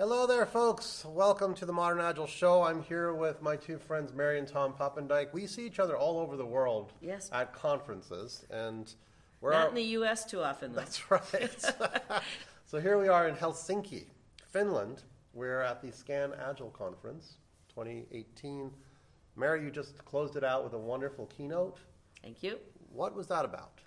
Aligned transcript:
Hello 0.00 0.26
there, 0.26 0.46
folks. 0.46 1.04
Welcome 1.04 1.52
to 1.56 1.66
the 1.66 1.74
Modern 1.74 2.00
Agile 2.00 2.26
Show. 2.26 2.62
I'm 2.62 2.82
here 2.82 3.12
with 3.12 3.42
my 3.42 3.54
two 3.54 3.76
friends, 3.76 4.14
Mary 4.14 4.38
and 4.38 4.48
Tom 4.48 4.72
Poppendieck. 4.72 5.30
We 5.34 5.46
see 5.46 5.66
each 5.66 5.78
other 5.78 5.94
all 5.94 6.18
over 6.18 6.38
the 6.38 6.46
world 6.46 6.94
Yes. 7.02 7.28
at 7.34 7.52
conferences, 7.52 8.46
and 8.48 8.94
we're 9.42 9.52
Not 9.52 9.68
in 9.68 9.74
the 9.74 9.82
U.S. 9.82 10.24
too 10.24 10.40
often, 10.42 10.72
though. 10.72 10.78
That's 10.78 11.10
right. 11.10 11.64
so 12.64 12.80
here 12.80 12.98
we 12.98 13.08
are 13.08 13.28
in 13.28 13.34
Helsinki, 13.34 14.04
Finland. 14.50 15.02
We're 15.34 15.60
at 15.60 15.82
the 15.82 15.92
Scan 15.92 16.32
Agile 16.48 16.70
Conference 16.70 17.36
2018. 17.68 18.70
Mary, 19.36 19.62
you 19.62 19.70
just 19.70 20.02
closed 20.06 20.34
it 20.34 20.42
out 20.42 20.64
with 20.64 20.72
a 20.72 20.78
wonderful 20.78 21.26
keynote. 21.26 21.76
Thank 22.22 22.42
you. 22.42 22.58
What 22.90 23.14
was 23.14 23.26
that 23.26 23.44
about? 23.44 23.82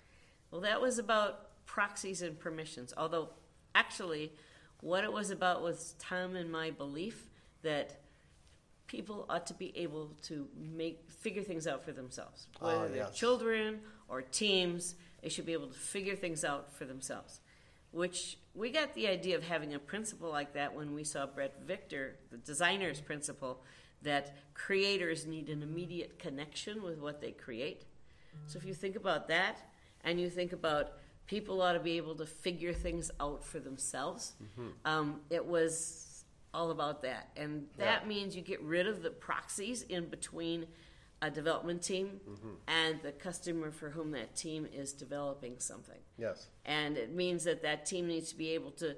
Well, 0.52 0.60
that 0.60 0.80
was 0.80 1.00
about 1.00 1.66
proxies 1.66 2.22
and 2.22 2.38
permissions. 2.38 2.94
Although, 2.96 3.30
actually, 3.74 4.30
what 4.84 5.02
it 5.02 5.10
was 5.10 5.30
about 5.30 5.62
was 5.62 5.94
Tom 5.98 6.36
and 6.36 6.52
my 6.52 6.70
belief 6.70 7.30
that 7.62 8.02
people 8.86 9.24
ought 9.30 9.46
to 9.46 9.54
be 9.54 9.72
able 9.74 10.10
to 10.24 10.46
make 10.54 11.10
figure 11.10 11.42
things 11.42 11.66
out 11.66 11.82
for 11.82 11.92
themselves. 11.92 12.48
Ah, 12.60 12.66
Whether 12.66 12.88
they're 12.88 12.96
yes. 13.04 13.16
children 13.16 13.80
or 14.08 14.20
teams, 14.20 14.94
they 15.22 15.30
should 15.30 15.46
be 15.46 15.54
able 15.54 15.68
to 15.68 15.78
figure 15.78 16.14
things 16.14 16.44
out 16.44 16.70
for 16.70 16.84
themselves. 16.84 17.40
Which 17.92 18.36
we 18.54 18.70
got 18.70 18.92
the 18.92 19.08
idea 19.08 19.36
of 19.36 19.44
having 19.44 19.72
a 19.72 19.78
principle 19.78 20.30
like 20.30 20.52
that 20.52 20.74
when 20.74 20.92
we 20.92 21.02
saw 21.02 21.24
Bret 21.24 21.62
Victor, 21.66 22.16
the 22.30 22.36
designer's 22.36 23.00
principle, 23.00 23.62
that 24.02 24.36
creators 24.52 25.26
need 25.26 25.48
an 25.48 25.62
immediate 25.62 26.18
connection 26.18 26.82
with 26.82 26.98
what 26.98 27.22
they 27.22 27.30
create. 27.30 27.84
So 28.48 28.58
if 28.58 28.66
you 28.66 28.74
think 28.74 28.96
about 28.96 29.28
that, 29.28 29.62
and 30.04 30.20
you 30.20 30.28
think 30.28 30.52
about 30.52 30.92
people 31.26 31.60
ought 31.62 31.72
to 31.72 31.80
be 31.80 31.96
able 31.96 32.14
to 32.16 32.26
figure 32.26 32.72
things 32.72 33.10
out 33.20 33.44
for 33.44 33.58
themselves, 33.58 34.32
mm-hmm. 34.42 34.68
um, 34.84 35.20
it 35.30 35.44
was 35.44 36.24
all 36.52 36.70
about 36.70 37.02
that. 37.02 37.30
And 37.36 37.68
that 37.78 38.02
Yeah. 38.02 38.08
means 38.08 38.36
you 38.36 38.42
get 38.42 38.60
rid 38.62 38.86
of 38.86 39.02
the 39.02 39.10
proxies 39.10 39.82
in 39.82 40.08
between 40.08 40.66
a 41.22 41.30
development 41.30 41.82
team 41.82 42.20
mm-hmm. 42.28 42.50
and 42.66 43.00
the 43.02 43.12
customer 43.12 43.70
for 43.70 43.90
whom 43.90 44.10
that 44.12 44.36
team 44.36 44.66
is 44.66 44.92
developing 44.92 45.58
something. 45.58 46.00
Yes. 46.18 46.48
And 46.64 46.96
it 46.96 47.12
means 47.12 47.44
that 47.44 47.62
that 47.62 47.86
team 47.86 48.06
needs 48.06 48.30
to 48.30 48.36
be 48.36 48.50
able 48.50 48.72
to 48.72 48.96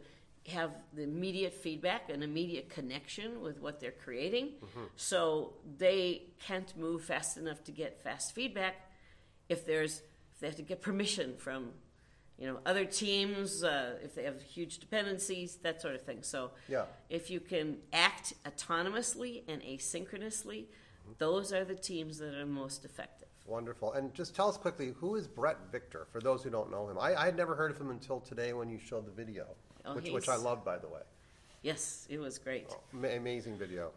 have 0.48 0.70
the 0.92 1.02
immediate 1.02 1.54
feedback 1.54 2.08
and 2.10 2.22
immediate 2.22 2.68
connection 2.68 3.40
with 3.40 3.60
what 3.60 3.80
they're 3.80 3.90
creating. 3.92 4.54
Mm-hmm. 4.64 4.84
So 4.96 5.54
they 5.78 6.24
can't 6.40 6.76
move 6.76 7.04
fast 7.04 7.36
enough 7.36 7.62
to 7.64 7.72
get 7.72 8.02
fast 8.02 8.34
feedback 8.34 8.90
if 9.48 9.64
there's 9.64 10.02
if 10.34 10.40
they 10.40 10.46
have 10.48 10.56
to 10.56 10.62
get 10.62 10.82
permission 10.82 11.34
from 11.36 11.70
you 12.38 12.46
know 12.46 12.58
other 12.66 12.84
teams 12.84 13.64
uh, 13.64 13.94
if 14.02 14.14
they 14.14 14.24
have 14.24 14.40
huge 14.42 14.78
dependencies 14.78 15.56
that 15.56 15.80
sort 15.80 15.94
of 15.94 16.02
thing 16.02 16.18
so 16.22 16.50
Yeah. 16.68 16.84
if 17.08 17.30
you 17.30 17.40
can 17.40 17.78
act 17.92 18.34
autonomously 18.44 19.42
and 19.48 19.62
asynchronously 19.62 20.66
those 21.18 21.52
are 21.52 21.64
the 21.64 21.74
teams 21.74 22.18
that 22.18 22.34
are 22.34 22.46
most 22.46 22.84
effective 22.84 23.28
Wonderful. 23.48 23.92
And 23.92 24.12
just 24.12 24.34
tell 24.34 24.48
us 24.48 24.56
quickly, 24.56 24.92
who 24.98 25.14
is 25.14 25.28
Bret 25.28 25.56
Victor, 25.70 26.08
for 26.10 26.20
those 26.20 26.42
who 26.42 26.50
don't 26.50 26.68
know 26.68 26.88
him? 26.88 26.98
I, 26.98 27.14
I 27.14 27.26
had 27.26 27.36
never 27.36 27.54
heard 27.54 27.70
of 27.70 27.80
him 27.80 27.90
until 27.90 28.18
today 28.18 28.52
when 28.54 28.68
you 28.68 28.80
showed 28.80 29.06
the 29.06 29.12
video, 29.12 29.46
Oh, 29.84 29.94
which, 29.94 30.10
which 30.10 30.28
I 30.28 30.34
loved, 30.34 30.64
by 30.64 30.78
the 30.78 30.88
way. 30.88 31.02
yes 31.62 32.06
it 32.10 32.18
was 32.18 32.38
great 32.40 32.66
Ma- 32.90 33.06
amazing 33.06 33.56
video. 33.56 33.92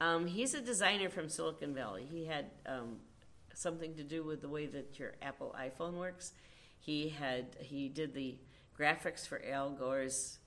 Um, 0.00 0.26
he's 0.26 0.54
a 0.54 0.62
designer 0.62 1.10
from 1.10 1.28
Silicon 1.28 1.74
Valley. 1.74 2.06
He 2.10 2.24
had 2.24 2.46
um, 2.64 2.96
something 3.52 3.94
to 3.96 4.02
do 4.02 4.22
with 4.24 4.40
the 4.40 4.48
way 4.48 4.64
that 4.64 4.98
your 4.98 5.12
Apple 5.20 5.54
iPhone 5.60 5.92
works. 5.98 6.32
He 6.78 7.08
had 7.10 7.56
he 7.60 7.88
did 7.88 8.14
the 8.14 8.36
graphics 8.78 9.26
for 9.26 9.42
Al 9.44 9.70
Gore's 9.70 10.38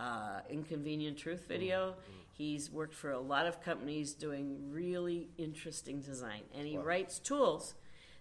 uh, 0.00 0.40
Inconvenient 0.50 1.16
Truth 1.18 1.46
video. 1.46 1.94
He's 2.32 2.70
worked 2.70 2.94
for 2.94 3.12
a 3.12 3.20
lot 3.20 3.46
of 3.46 3.60
companies 3.62 4.12
doing 4.14 4.70
really 4.72 5.28
interesting 5.38 6.00
design, 6.00 6.42
and 6.52 6.66
he 6.66 6.76
Wow. 6.76 6.84
writes 6.84 7.18
tools 7.20 7.74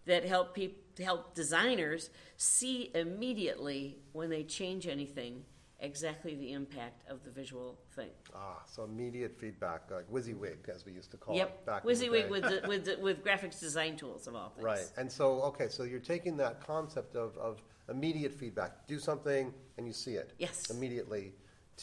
that 0.06 0.24
help 0.26 0.54
peop- 0.54 1.00
help 1.00 1.34
designers 1.34 2.10
see 2.38 2.92
immediately 2.94 3.98
when 4.12 4.30
they 4.30 4.44
change 4.44 4.86
anything 4.86 5.46
exactly 5.94 6.34
the 6.36 6.54
impact 6.54 7.04
of 7.10 7.24
the 7.24 7.30
visual 7.30 7.78
thing. 7.96 8.10
Ah, 8.34 8.64
so 8.66 8.86
immediate 8.86 9.38
feedback, 9.38 9.92
like 9.92 10.10
WYSIWYG, 10.10 10.70
as 10.74 10.86
we 10.86 10.94
used 10.94 11.12
to 11.12 11.18
call 11.18 11.36
it 11.36 11.40
Yep, 11.40 11.66
back 11.66 11.84
in 11.84 11.88
the 11.90 11.94
WYSIWYG 11.94 12.24
day. 12.24 12.30
with, 12.30 12.44
the- 12.44 12.68
with 12.68 12.86
the- 12.86 12.98
with 13.02 13.24
graphics 13.28 13.60
design 13.60 13.98
tools 13.98 14.26
of 14.26 14.34
all 14.36 14.50
things. 14.52 14.64
Right. 14.64 14.92
And 14.98 15.12
so, 15.12 15.42
okay, 15.44 15.68
so 15.68 15.84
you're 15.84 16.00
taking 16.00 16.38
that 16.38 16.66
concept 16.66 17.16
of, 17.16 17.38
of 17.38 17.62
immediate 17.90 18.34
feedback, 18.34 18.88
do 18.88 18.98
something 18.98 19.54
and 19.78 19.86
you 19.86 19.94
see 19.94 20.14
it 20.14 20.32
Yes. 20.40 20.70
immediately 20.70 21.34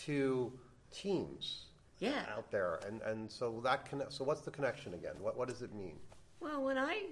to 0.06 0.50
teams 0.90 1.66
Yeah. 1.98 2.24
out 2.34 2.50
there. 2.50 2.80
And, 2.86 3.02
and 3.02 3.30
so 3.30 3.60
that 3.64 3.84
connect, 3.84 4.12
so 4.14 4.24
what's 4.24 4.40
the 4.40 4.50
connection 4.50 4.94
again? 4.94 5.14
What, 5.20 5.36
what 5.36 5.46
does 5.48 5.60
it 5.60 5.74
mean? 5.74 5.98
Well, 6.40 6.62
when 6.64 6.78
I 6.78 7.02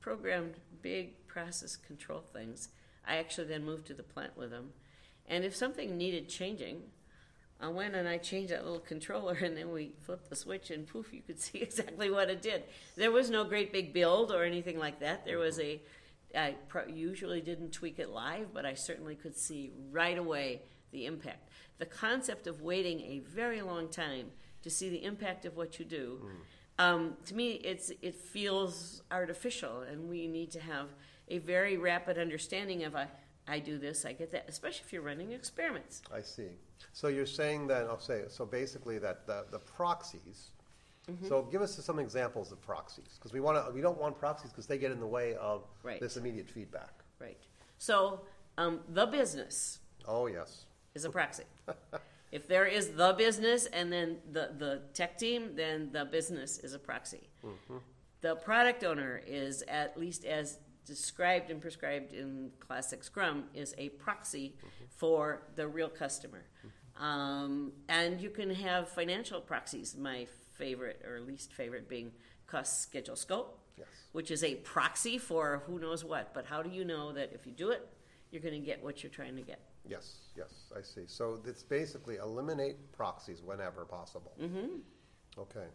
programmed 0.00 0.56
big 0.82 1.26
process 1.28 1.76
control 1.76 2.20
things, 2.32 2.68
I 3.08 3.16
actually 3.16 3.46
then 3.46 3.64
moved 3.64 3.86
to 3.86 3.94
the 3.94 4.02
plant 4.02 4.36
with 4.36 4.50
them. 4.50 4.70
And 5.26 5.44
if 5.44 5.54
something 5.54 5.96
needed 5.96 6.28
changing, 6.28 6.82
I 7.60 7.68
went 7.68 7.94
and 7.94 8.08
I 8.08 8.18
changed 8.18 8.52
that 8.52 8.64
little 8.64 8.80
controller, 8.80 9.34
and 9.34 9.56
then 9.56 9.70
we 9.70 9.92
flipped 10.00 10.30
the 10.30 10.36
switch, 10.36 10.70
and 10.70 10.86
poof, 10.86 11.12
you 11.12 11.22
could 11.22 11.40
see 11.46 11.58
exactly 11.58 12.10
what 12.10 12.30
it 12.30 12.42
did. 12.42 12.64
There 12.96 13.10
was 13.12 13.30
no 13.30 13.44
great 13.44 13.72
big 13.72 13.92
build 13.92 14.32
or 14.32 14.44
anything 14.44 14.78
like 14.78 15.00
that. 15.00 15.24
There 15.24 15.38
was 15.38 15.58
a, 15.60 15.80
I 16.34 16.56
pro- 16.68 16.86
usually 16.86 17.40
didn't 17.40 17.72
tweak 17.72 17.98
it 17.98 18.10
live, 18.10 18.52
but 18.54 18.64
I 18.64 18.74
certainly 18.74 19.14
could 19.14 19.36
see 19.36 19.72
right 19.90 20.18
away 20.18 20.62
the 20.90 21.06
impact. 21.06 21.48
The 21.78 21.86
concept 21.86 22.46
of 22.46 22.62
waiting 22.62 23.00
a 23.00 23.20
very 23.20 23.62
long 23.62 23.88
time 23.88 24.26
to 24.62 24.70
see 24.70 24.90
the 24.90 25.04
impact 25.04 25.46
of 25.46 25.56
what 25.56 25.78
you 25.78 25.84
do, 25.84 26.20
um, 26.80 27.18
to 27.26 27.34
me, 27.34 27.52
it's 27.62 27.92
it 28.00 28.14
feels 28.14 29.02
artificial, 29.10 29.82
and 29.82 30.08
we 30.08 30.26
need 30.26 30.50
to 30.52 30.60
have 30.60 30.88
a 31.28 31.36
very 31.36 31.76
rapid 31.76 32.16
understanding 32.16 32.84
of 32.84 32.96
I, 32.96 33.06
I 33.50 33.58
do 33.58 33.78
this, 33.78 34.04
I 34.04 34.12
get 34.12 34.30
that, 34.32 34.44
especially 34.48 34.82
if 34.86 34.92
you're 34.92 35.02
running 35.02 35.32
experiments. 35.32 36.02
I 36.14 36.22
see. 36.22 36.48
So 36.92 37.08
you're 37.08 37.26
saying 37.26 37.66
that, 37.66 37.86
I'll 37.86 37.98
say, 37.98 38.22
so 38.28 38.46
basically 38.46 38.98
that 38.98 39.26
the, 39.26 39.44
the 39.50 39.58
proxies, 39.58 40.50
Mm-hmm. 41.10 41.26
so 41.28 41.42
give 41.50 41.60
us 41.62 41.74
some 41.82 41.98
examples 41.98 42.52
of 42.52 42.60
proxies, 42.60 43.16
because 43.18 43.32
we 43.32 43.40
want 43.40 43.56
to, 43.66 43.72
we 43.72 43.80
don't 43.80 43.98
want 43.98 44.16
proxies 44.18 44.50
because 44.52 44.66
they 44.66 44.76
get 44.78 44.92
in 44.92 45.00
the 45.00 45.06
way 45.06 45.34
of 45.34 45.62
Right. 45.82 45.98
this 45.98 46.16
immediate 46.18 46.48
feedback. 46.48 46.92
Right. 47.18 47.38
So 47.78 48.20
um, 48.58 48.80
the 48.88 49.06
business 49.06 49.80
Oh, 50.06 50.26
yes. 50.26 50.66
is 50.94 51.04
a 51.06 51.10
proxy. 51.10 51.44
if 52.32 52.46
there 52.46 52.66
is 52.66 52.90
the 52.90 53.14
business 53.14 53.66
and 53.66 53.90
then 53.92 54.18
the, 54.30 54.50
the 54.58 54.82
tech 54.92 55.18
team, 55.18 55.56
then 55.56 55.88
the 55.90 56.04
business 56.04 56.58
is 56.58 56.74
a 56.74 56.78
proxy. 56.78 57.28
The 58.20 58.36
product 58.36 58.84
owner 58.84 59.20
is 59.26 59.62
at 59.66 59.98
least 59.98 60.24
as 60.26 60.58
described 60.94 61.50
and 61.50 61.60
prescribed 61.60 62.12
in 62.12 62.50
classic 62.58 63.04
Scrum 63.04 63.44
is 63.54 63.74
a 63.78 63.88
proxy 63.90 64.56
for 64.96 65.42
the 65.54 65.66
real 65.68 65.88
customer. 65.88 66.42
Um, 66.98 67.72
and 67.88 68.20
you 68.20 68.30
can 68.30 68.50
have 68.50 68.88
financial 68.88 69.40
proxies. 69.40 69.96
My 69.96 70.26
favorite 70.58 71.00
or 71.08 71.20
least 71.20 71.52
favorite 71.52 71.88
being 71.88 72.10
cost 72.46 72.82
schedule 72.82 73.16
scope 73.16 73.56
Yes. 73.78 73.88
which 74.12 74.30
is 74.30 74.44
a 74.44 74.56
proxy 74.56 75.16
for 75.16 75.62
who 75.66 75.78
knows 75.78 76.04
what. 76.04 76.34
But 76.34 76.44
how 76.44 76.60
do 76.62 76.68
you 76.68 76.84
know 76.84 77.12
that 77.12 77.32
if 77.32 77.46
you 77.46 77.52
do 77.52 77.70
it, 77.70 77.88
you're 78.30 78.42
going 78.42 78.60
to 78.60 78.66
get 78.70 78.82
what 78.84 79.02
you're 79.02 79.16
trying 79.20 79.36
to 79.36 79.42
get? 79.42 79.60
Yes, 79.88 80.06
yes, 80.36 80.52
I 80.76 80.82
see. 80.82 81.06
So 81.06 81.40
it's 81.46 81.62
basically 81.62 82.16
eliminate 82.16 82.76
proxies 82.92 83.40
whenever 83.42 83.86
possible. 83.86 84.32
Mm-hmm. 84.38 84.66
Okay. 85.38 85.68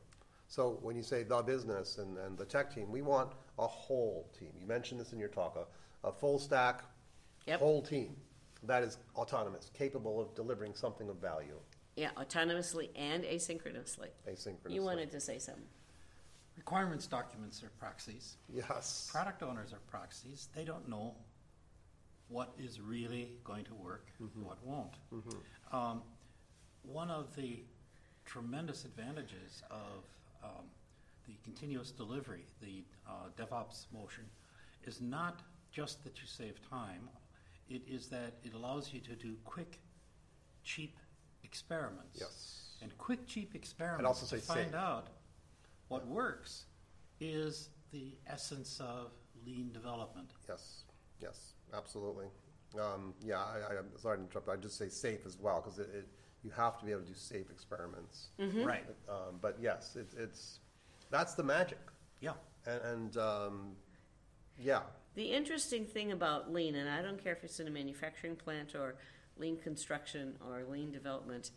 So 0.47 0.77
when 0.83 0.95
you 0.95 1.01
say 1.01 1.23
the 1.23 1.41
business 1.41 1.97
and, 1.97 2.17
and 2.19 2.37
the 2.37 2.45
tech 2.45 2.73
team, 2.75 2.91
we 2.91 3.01
want 3.01 3.31
a 3.59 3.67
whole 3.67 4.29
team. 4.37 4.49
You 4.59 4.67
mentioned 4.67 4.99
this 4.99 5.13
in 5.13 5.19
your 5.19 5.29
talk, 5.29 5.55
a, 6.03 6.07
a 6.07 6.11
full 6.11 6.39
stack, 6.39 6.83
Yep. 7.47 7.59
whole 7.59 7.81
team 7.83 8.15
that 8.63 8.81
is 8.81 8.97
autonomous, 9.15 9.69
capable 9.77 10.19
of 10.19 10.33
delivering 10.33 10.73
something 10.73 11.07
of 11.09 11.17
value 11.17 11.59
Yeah, 11.95 12.09
autonomously 12.17 12.89
and 12.95 13.23
asynchronously. 13.23 14.09
asynchronously. 14.27 14.71
You 14.71 14.81
wanted 14.81 15.11
to 15.11 15.19
say 15.19 15.37
something. 15.37 15.67
Requirements 16.57 17.05
documents 17.05 17.61
are 17.63 17.69
proxies. 17.77 18.37
Yes. 18.51 19.09
Product 19.11 19.43
owners 19.43 19.73
are 19.73 19.79
proxies. 19.87 20.49
They 20.55 20.63
don't 20.63 20.87
know 20.89 21.13
what 22.29 22.53
is 22.57 22.81
really 22.81 23.33
going 23.43 23.65
to 23.65 23.75
work, 23.75 24.07
what 24.41 24.57
won't. 24.65 24.95
Um, 25.71 26.01
one 26.81 27.11
of 27.11 27.35
the 27.35 27.59
tremendous 28.25 28.85
advantages 28.85 29.61
of 29.69 30.03
um, 30.43 30.65
the 31.27 31.35
continuous 31.43 31.91
delivery, 31.91 32.45
the 32.61 32.83
uh, 33.07 33.29
DevOps 33.37 33.85
motion, 33.93 34.25
is 34.85 35.01
not 35.01 35.41
just 35.71 36.03
that 36.03 36.21
you 36.21 36.27
save 36.27 36.59
time, 36.69 37.09
it 37.69 37.81
is 37.87 38.07
that 38.07 38.33
it 38.43 38.53
allows 38.53 38.93
you 38.93 38.99
to 39.01 39.15
do 39.15 39.35
quick, 39.43 39.79
cheap 40.63 40.97
experiments. 41.43 42.19
Yes. 42.19 42.61
And 42.81 42.95
quick, 42.97 43.25
cheap 43.25 43.55
experiments 43.55 44.05
also 44.05 44.35
to 44.35 44.41
find 44.41 44.67
safe. 44.67 44.75
out 44.75 45.07
what 45.87 46.05
works 46.07 46.65
is 47.19 47.69
the 47.91 48.15
essence 48.27 48.79
of 48.79 49.11
lean 49.45 49.71
development. 49.71 50.31
Yes, 50.47 50.83
yes, 51.21 51.53
absolutely. 51.73 52.25
Um, 52.79 53.13
yeah, 53.23 53.37
I, 53.37 53.73
I, 53.73 53.77
I'm 53.79 53.97
sorry 53.97 54.17
to 54.17 54.23
interrupt. 54.23 54.49
I 54.49 54.57
just 54.57 54.77
say 54.77 54.89
safe 54.89 55.25
as 55.25 55.37
well 55.39 55.61
because 55.61 55.79
it, 55.79 55.89
it, 55.93 56.07
you 56.43 56.51
have 56.51 56.77
to 56.79 56.85
be 56.85 56.91
able 56.91 57.01
to 57.01 57.07
do 57.07 57.15
safe 57.15 57.49
experiments. 57.49 58.29
Right. 58.37 58.85
Um, 59.09 59.39
but 59.41 59.57
yes, 59.61 59.95
it's, 59.99 60.13
it's 60.13 60.59
that's 61.09 61.33
the 61.33 61.43
magic, 61.43 61.79
Yeah. 62.21 62.33
and, 62.65 62.81
and 62.81 63.17
um, 63.17 63.75
yeah, 64.59 64.81
The 65.15 65.31
interesting 65.31 65.85
thing 65.85 66.11
about 66.11 66.51
lean, 66.51 66.75
and 66.75 66.89
I 66.89 67.01
don't 67.01 67.21
care 67.23 67.33
if 67.33 67.43
it's 67.43 67.59
in 67.59 67.67
a 67.67 67.71
manufacturing 67.71 68.35
plant 68.35 68.75
or 68.75 68.95
lean 69.37 69.57
construction 69.57 70.35
or 70.47 70.63
lean 70.69 70.91
development, 70.91 71.51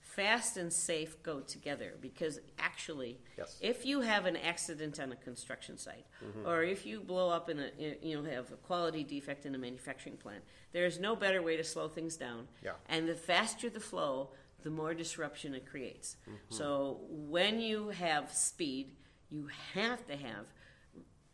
fast 0.00 0.56
and 0.58 0.70
safe 0.72 1.22
go 1.22 1.40
together 1.40 1.94
because 2.00 2.40
actually, 2.58 3.18
Yes. 3.38 3.56
if 3.62 3.86
you 3.86 4.00
have 4.02 4.26
an 4.26 4.36
accident 4.36 4.98
on 5.00 5.12
a 5.12 5.16
construction 5.16 5.78
site, 5.78 6.04
or 6.44 6.62
if 6.62 6.84
you 6.84 7.00
blow 7.00 7.30
up 7.30 7.48
in 7.48 7.58
a, 7.60 7.70
you 8.02 8.20
know, 8.20 8.30
have 8.30 8.50
a 8.52 8.56
quality 8.56 9.04
defect 9.04 9.46
in 9.46 9.54
a 9.54 9.58
manufacturing 9.58 10.16
plant, 10.16 10.42
there 10.72 10.84
is 10.86 10.98
no 11.00 11.14
better 11.16 11.40
way 11.42 11.56
to 11.56 11.64
slow 11.64 11.88
things 11.88 12.16
down. 12.16 12.48
Yeah. 12.62 12.72
And 12.88 13.08
the 13.08 13.14
faster 13.14 13.70
the 13.70 13.80
flow, 13.80 14.30
the 14.62 14.70
more 14.70 14.94
disruption 14.94 15.54
it 15.54 15.66
creates. 15.66 16.16
So 16.48 17.00
when 17.08 17.60
you 17.60 17.88
have 17.90 18.32
speed, 18.32 18.92
you 19.30 19.48
have 19.74 20.06
to 20.06 20.16
have 20.16 20.46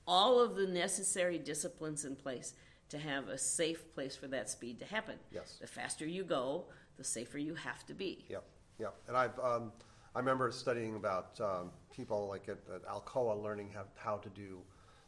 all 0.07 0.41
of 0.41 0.57
the 0.57 0.67
necessary 0.67 1.39
disciplines 1.39 2.05
in 2.05 2.17
place 2.17 2.55
to 2.89 2.99
have 2.99 3.29
a 3.29 3.37
safe 3.37 3.93
place 3.95 4.17
for 4.17 4.29
that 4.29 4.49
speed 4.49 4.79
to 4.79 4.85
happen. 4.87 5.17
Yes. 5.31 5.59
The 5.61 5.67
faster 5.67 6.07
you 6.07 6.25
go, 6.25 6.65
the 6.97 7.05
safer 7.05 7.39
you 7.39 7.55
have 7.55 7.85
to 7.87 7.95
be. 7.95 8.25
Yep, 8.29 8.45
yep. 8.79 8.95
And 9.07 9.17
I've, 9.17 9.39
um, 9.39 9.73
I 10.15 10.19
remember 10.19 10.51
studying 10.51 10.97
about 10.97 11.39
um, 11.41 11.71
people 11.95 12.29
like 12.29 12.49
at, 12.49 12.59
at 12.75 12.87
Alcoa 12.87 13.43
learning 13.43 13.71
how, 13.75 13.85
how 13.97 14.17
to 14.17 14.29
do 14.31 14.59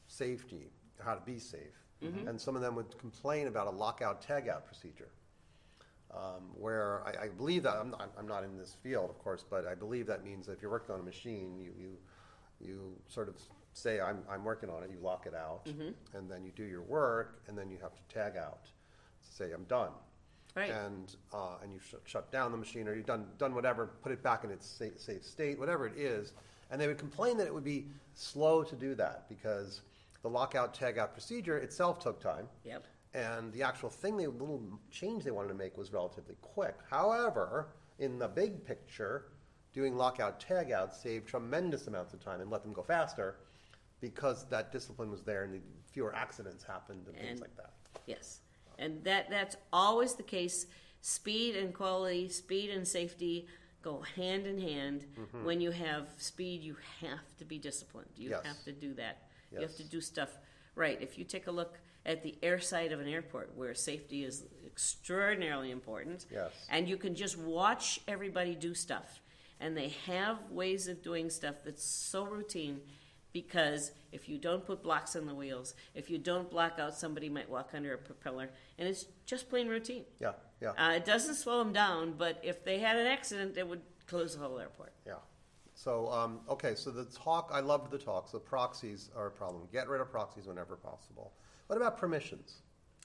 safety, 0.09 0.71
how 1.03 1.15
to 1.15 1.25
be 1.25 1.39
safe. 1.39 1.77
And 2.27 2.41
some 2.41 2.57
of 2.57 2.63
them 2.63 2.75
would 2.77 2.97
complain 2.99 3.47
about 3.47 3.67
a 3.67 3.71
lockout 3.71 4.27
tagout 4.27 4.65
procedure. 4.65 5.11
Um, 6.13 6.43
where 6.59 7.03
I, 7.07 7.27
I 7.27 7.29
believe 7.29 7.63
that 7.63 7.75
I'm 7.77 7.91
not, 7.91 8.11
I'm 8.19 8.27
not 8.27 8.43
in 8.43 8.59
this 8.59 8.75
field, 8.83 9.11
of 9.11 9.19
course, 9.21 9.45
but 9.49 9.65
I 9.65 9.77
believe 9.77 10.07
that 10.09 10.25
means 10.25 10.47
that 10.47 10.55
if 10.55 10.63
you're 10.63 10.71
working 10.71 10.93
on 10.93 11.01
a 11.01 11.05
machine, 11.05 11.57
you, 11.57 11.71
you, 11.79 11.97
you 12.61 12.97
sort 13.07 13.29
of 13.29 13.37
say, 13.75 14.01
I'm, 14.01 14.19
I'm 14.29 14.43
working 14.45 14.71
on 14.71 14.83
it, 14.83 14.91
you 14.91 14.99
lock 15.01 15.27
it 15.27 15.35
out, 15.35 15.67
and 16.15 16.29
then 16.29 16.45
you 16.45 16.51
do 16.57 16.65
your 16.65 16.83
work, 16.83 17.43
and 17.47 17.57
then 17.57 17.71
you 17.71 17.79
have 17.81 17.95
to 17.95 18.03
tag 18.13 18.37
out, 18.37 18.65
say, 19.21 19.53
I'm 19.53 19.65
done 19.65 19.91
Right. 20.57 20.69
and 20.71 21.15
uh, 21.33 21.59
and 21.63 21.73
you 21.73 21.79
sh- 21.79 21.95
shut 22.07 22.33
down 22.33 22.51
the 22.51 22.59
machine 22.59 22.89
or 22.89 22.95
you've 22.97 23.07
done 23.07 23.27
done 23.39 23.55
whatever, 23.55 23.87
put 24.03 24.11
it 24.11 24.21
back 24.21 24.43
in 24.43 24.51
its 24.51 24.67
safe, 24.67 24.99
safe 25.01 25.25
state, 25.25 25.61
whatever 25.61 25.87
it 25.87 25.97
is, 25.97 26.33
and 26.73 26.81
they 26.81 26.89
would 26.89 26.99
complain 26.99 27.37
that 27.37 27.47
it 27.47 27.55
would 27.55 27.63
be 27.63 27.87
slow 28.15 28.65
to 28.65 28.75
do 28.75 28.97
that 28.97 29.29
because 29.29 29.83
the 30.23 30.29
lockout 30.29 30.75
tagout 30.77 31.13
procedure 31.13 31.59
itself 31.59 32.01
took 32.01 32.21
time. 32.21 32.49
Yep. 32.65 32.85
And 33.13 33.53
the 33.53 33.63
actual 33.63 33.91
thing, 33.91 34.17
they 34.17 34.27
little 34.27 34.63
change 34.91 35.25
they 35.25 35.31
wanted 35.31 35.49
to 35.49 35.55
make 35.55 35.77
was 35.77 35.93
relatively 35.93 36.37
quick. 36.43 36.77
However, 36.89 37.75
in 37.99 38.19
the 38.19 38.29
big 38.29 38.65
picture, 38.65 39.27
doing 39.73 39.97
lockout 39.97 40.41
tagout 40.41 40.95
saved 40.95 41.27
tremendous 41.27 41.87
amounts 41.87 42.15
of 42.15 42.21
time 42.21 42.41
and 42.41 42.51
let 42.51 42.63
them 42.63 42.73
go 42.73 42.83
faster 42.83 43.37
because 44.01 44.47
that 44.49 44.73
discipline 44.73 45.11
was 45.11 45.23
there 45.23 45.45
and 45.45 45.61
fewer 45.93 46.15
accidents 46.15 46.65
happened 46.65 47.07
and, 47.09 47.17
things 47.17 47.41
like 47.41 47.57
that. 47.57 47.73
Yes. 48.07 48.41
And 48.79 49.03
that, 49.05 49.29
that's 49.29 49.57
always 49.73 50.15
the 50.15 50.23
case. 50.23 50.67
Speed 51.03 51.57
and 51.57 51.75
quality, 51.75 52.29
speed 52.29 52.71
and 52.71 52.87
safety 52.87 53.47
go 53.83 54.03
hand 54.17 54.47
in 54.47 54.59
hand. 54.59 55.07
Mm-hmm. 55.19 55.45
When 55.45 55.61
you 55.61 55.71
have 55.71 56.09
speed, 56.17 56.63
you 56.63 56.77
have 57.01 57.37
to 57.39 57.45
be 57.45 57.59
disciplined. 57.59 58.11
You 58.17 58.31
Yes. 58.31 58.45
have 58.45 58.63
to 58.65 58.73
do 58.73 58.95
that. 58.95 59.29
You 59.53 59.61
have 59.61 59.77
to 59.77 59.85
do 59.85 60.01
stuff 60.01 60.39
right. 60.77 61.01
If 61.01 61.19
you 61.19 61.25
take 61.25 61.49
a 61.49 61.51
look 61.51 61.81
at 62.07 62.23
the 62.23 62.37
air 62.43 62.59
side 62.59 62.93
of 62.93 63.01
an 63.01 63.09
airport 63.09 63.53
where 63.57 63.75
safety 63.75 64.25
is 64.25 64.45
extraordinarily 64.67 65.71
important, 65.71 66.27
Yes. 66.31 66.53
and 66.71 66.89
you 66.89 66.97
can 66.97 67.15
just 67.15 67.37
watch 67.39 68.01
everybody 68.09 68.55
do 68.55 68.75
stuff. 68.75 69.21
And 69.61 69.77
they 69.77 69.89
have 70.07 70.39
ways 70.51 70.89
of 70.89 71.03
doing 71.03 71.29
stuff 71.29 71.57
that's 71.65 71.85
so 71.85 72.25
routine 72.25 72.81
because 73.33 73.93
if 74.11 74.29
you 74.29 74.39
don't 74.39 74.65
put 74.65 74.83
blocks 74.83 75.15
on 75.15 75.27
the 75.27 75.35
wheels, 75.35 75.75
if 75.95 76.11
you 76.11 76.19
don't 76.19 76.51
block 76.51 76.79
out, 76.79 76.95
somebody 76.95 77.29
might 77.29 77.49
walk 77.49 77.71
under 77.75 77.93
a 77.95 77.99
propeller, 77.99 78.49
and 78.79 78.89
it's 78.89 79.05
just 79.27 79.49
plain 79.51 79.69
routine. 79.69 80.05
Yeah, 80.19 80.33
yeah. 80.61 80.71
Uh, 80.71 80.93
it 80.95 81.05
doesn't 81.05 81.35
slow 81.35 81.59
them 81.59 81.73
down, 81.73 82.15
but 82.17 82.41
if 82.43 82.65
they 82.65 82.79
had 82.79 82.97
an 82.97 83.07
accident, 83.07 83.57
it 83.57 83.69
would 83.69 83.83
close 84.07 84.35
the 84.37 84.43
whole 84.43 84.59
airport. 84.59 84.95
Yeah. 85.07 85.15
So, 85.75 86.11
um, 86.11 86.41
okay, 86.49 86.75
so 86.75 86.91
the 86.91 87.05
talk, 87.05 87.51
I 87.53 87.61
loved 87.61 87.91
the 87.91 87.99
talk. 87.99 88.29
So 88.29 88.39
proxies 88.39 89.11
are 89.17 89.29
a 89.29 89.31
problem. 89.31 89.69
Get 89.73 89.89
rid 89.89 90.01
of 90.01 90.11
proxies 90.11 90.47
whenever 90.47 90.75
possible. 90.77 91.33
What 91.71 91.77
about 91.77 91.99
permissions? 91.99 92.57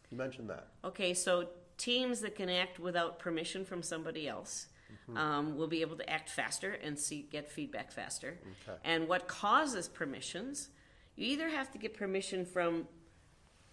You 0.09 0.17
mentioned 0.17 0.49
that. 0.49 0.69
Okay, 0.83 1.13
so 1.13 1.49
teams 1.77 2.21
that 2.21 2.35
can 2.35 2.49
act 2.49 2.79
without 2.79 3.19
permission 3.19 3.63
from 3.63 3.83
somebody 3.83 4.27
else 4.27 4.67
Mm-hmm. 5.09 5.17
um, 5.17 5.57
will 5.57 5.67
be 5.67 5.81
able 5.81 5.97
to 5.97 6.07
act 6.09 6.29
faster 6.29 6.71
and 6.71 6.97
see 6.97 7.27
get 7.31 7.51
feedback 7.51 7.91
faster. 7.91 8.37
Okay. 8.67 8.77
And 8.83 9.07
what 9.07 9.27
causes 9.27 9.87
permissions? 9.87 10.69
You 11.15 11.25
either 11.27 11.49
have 11.49 11.71
to 11.71 11.79
get 11.79 11.95
permission 11.95 12.45
from 12.45 12.87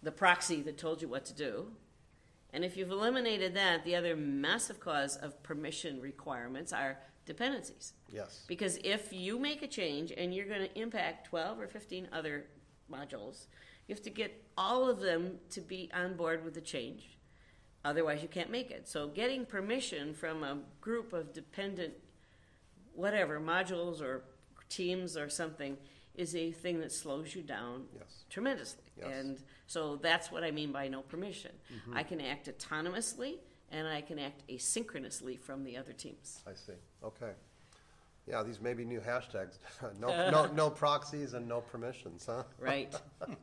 the 0.02 0.10
proxy 0.10 0.62
that 0.62 0.78
told 0.78 1.02
you 1.02 1.08
what 1.08 1.26
to 1.26 1.34
do, 1.34 1.68
and 2.52 2.64
if 2.64 2.76
you've 2.78 2.90
eliminated 2.90 3.54
that, 3.54 3.84
the 3.84 3.94
other 3.94 4.16
massive 4.16 4.80
cause 4.80 5.16
of 5.16 5.40
permission 5.42 6.00
requirements 6.00 6.72
are 6.72 6.98
dependencies. 7.26 7.92
Yes. 8.10 8.44
Because 8.48 8.78
if 8.82 9.12
you 9.12 9.38
make 9.38 9.62
a 9.62 9.68
change 9.68 10.12
and 10.16 10.34
you're 10.34 10.48
going 10.48 10.66
to 10.66 10.78
impact 10.80 11.26
12 11.28 11.60
or 11.60 11.68
15 11.68 12.08
other 12.10 12.46
modules, 12.90 13.46
you 13.87 13.94
have 13.94 14.02
to 14.05 14.11
get 14.11 14.43
all 14.56 14.88
of 14.88 15.00
them 15.00 15.38
to 15.50 15.61
be 15.61 15.90
on 15.94 16.14
board 16.17 16.44
with 16.44 16.55
the 16.55 16.61
change. 16.61 17.19
Otherwise, 17.84 18.23
you 18.23 18.29
can't 18.29 18.50
make 18.50 18.70
it. 18.70 18.88
So, 18.88 19.08
getting 19.08 19.44
permission 19.44 20.14
from 20.14 20.44
a 20.44 20.58
group 20.81 21.12
of 21.12 21.32
dependent, 21.32 21.94
whatever, 22.94 23.40
modules 23.40 24.00
or 24.00 24.23
teams 24.69 25.17
or 25.17 25.29
something 25.29 25.76
is 26.14 26.37
a 26.37 26.52
thing 26.52 26.81
that 26.81 26.93
slows 26.93 27.34
you 27.34 27.43
down 27.43 27.87
Yes. 27.99 28.25
tremendously. 28.31 28.82
Yes. 28.96 29.06
Mm-hmm. 29.06 29.19
And 29.19 29.38
so 29.67 29.96
that's 29.96 30.31
what 30.31 30.44
I 30.44 30.50
mean 30.50 30.70
by 30.70 30.88
no 30.88 31.00
permission. 31.00 31.52
I 31.94 32.02
can 32.02 32.20
act 32.20 32.49
autonomously 32.49 33.37
and 33.70 33.88
I 33.88 34.02
can 34.02 34.19
act 34.19 34.46
asynchronously 34.49 35.40
from 35.40 35.64
the 35.64 35.76
other 35.78 35.93
teams. 35.94 36.43
I 36.46 36.52
see. 36.55 36.75
Okay. 37.02 37.32
Yeah, 38.26 38.42
these 38.42 38.60
may 38.60 38.74
be 38.74 38.84
new 38.84 39.00
hashtags. 39.00 39.58
no, 40.00 40.08
no, 40.30 40.46
no 40.52 40.70
proxies 40.70 41.35
and 41.35 41.49
no 41.49 41.61
permissions, 41.61 42.26
huh? 42.26 42.44
Right. 42.58 42.94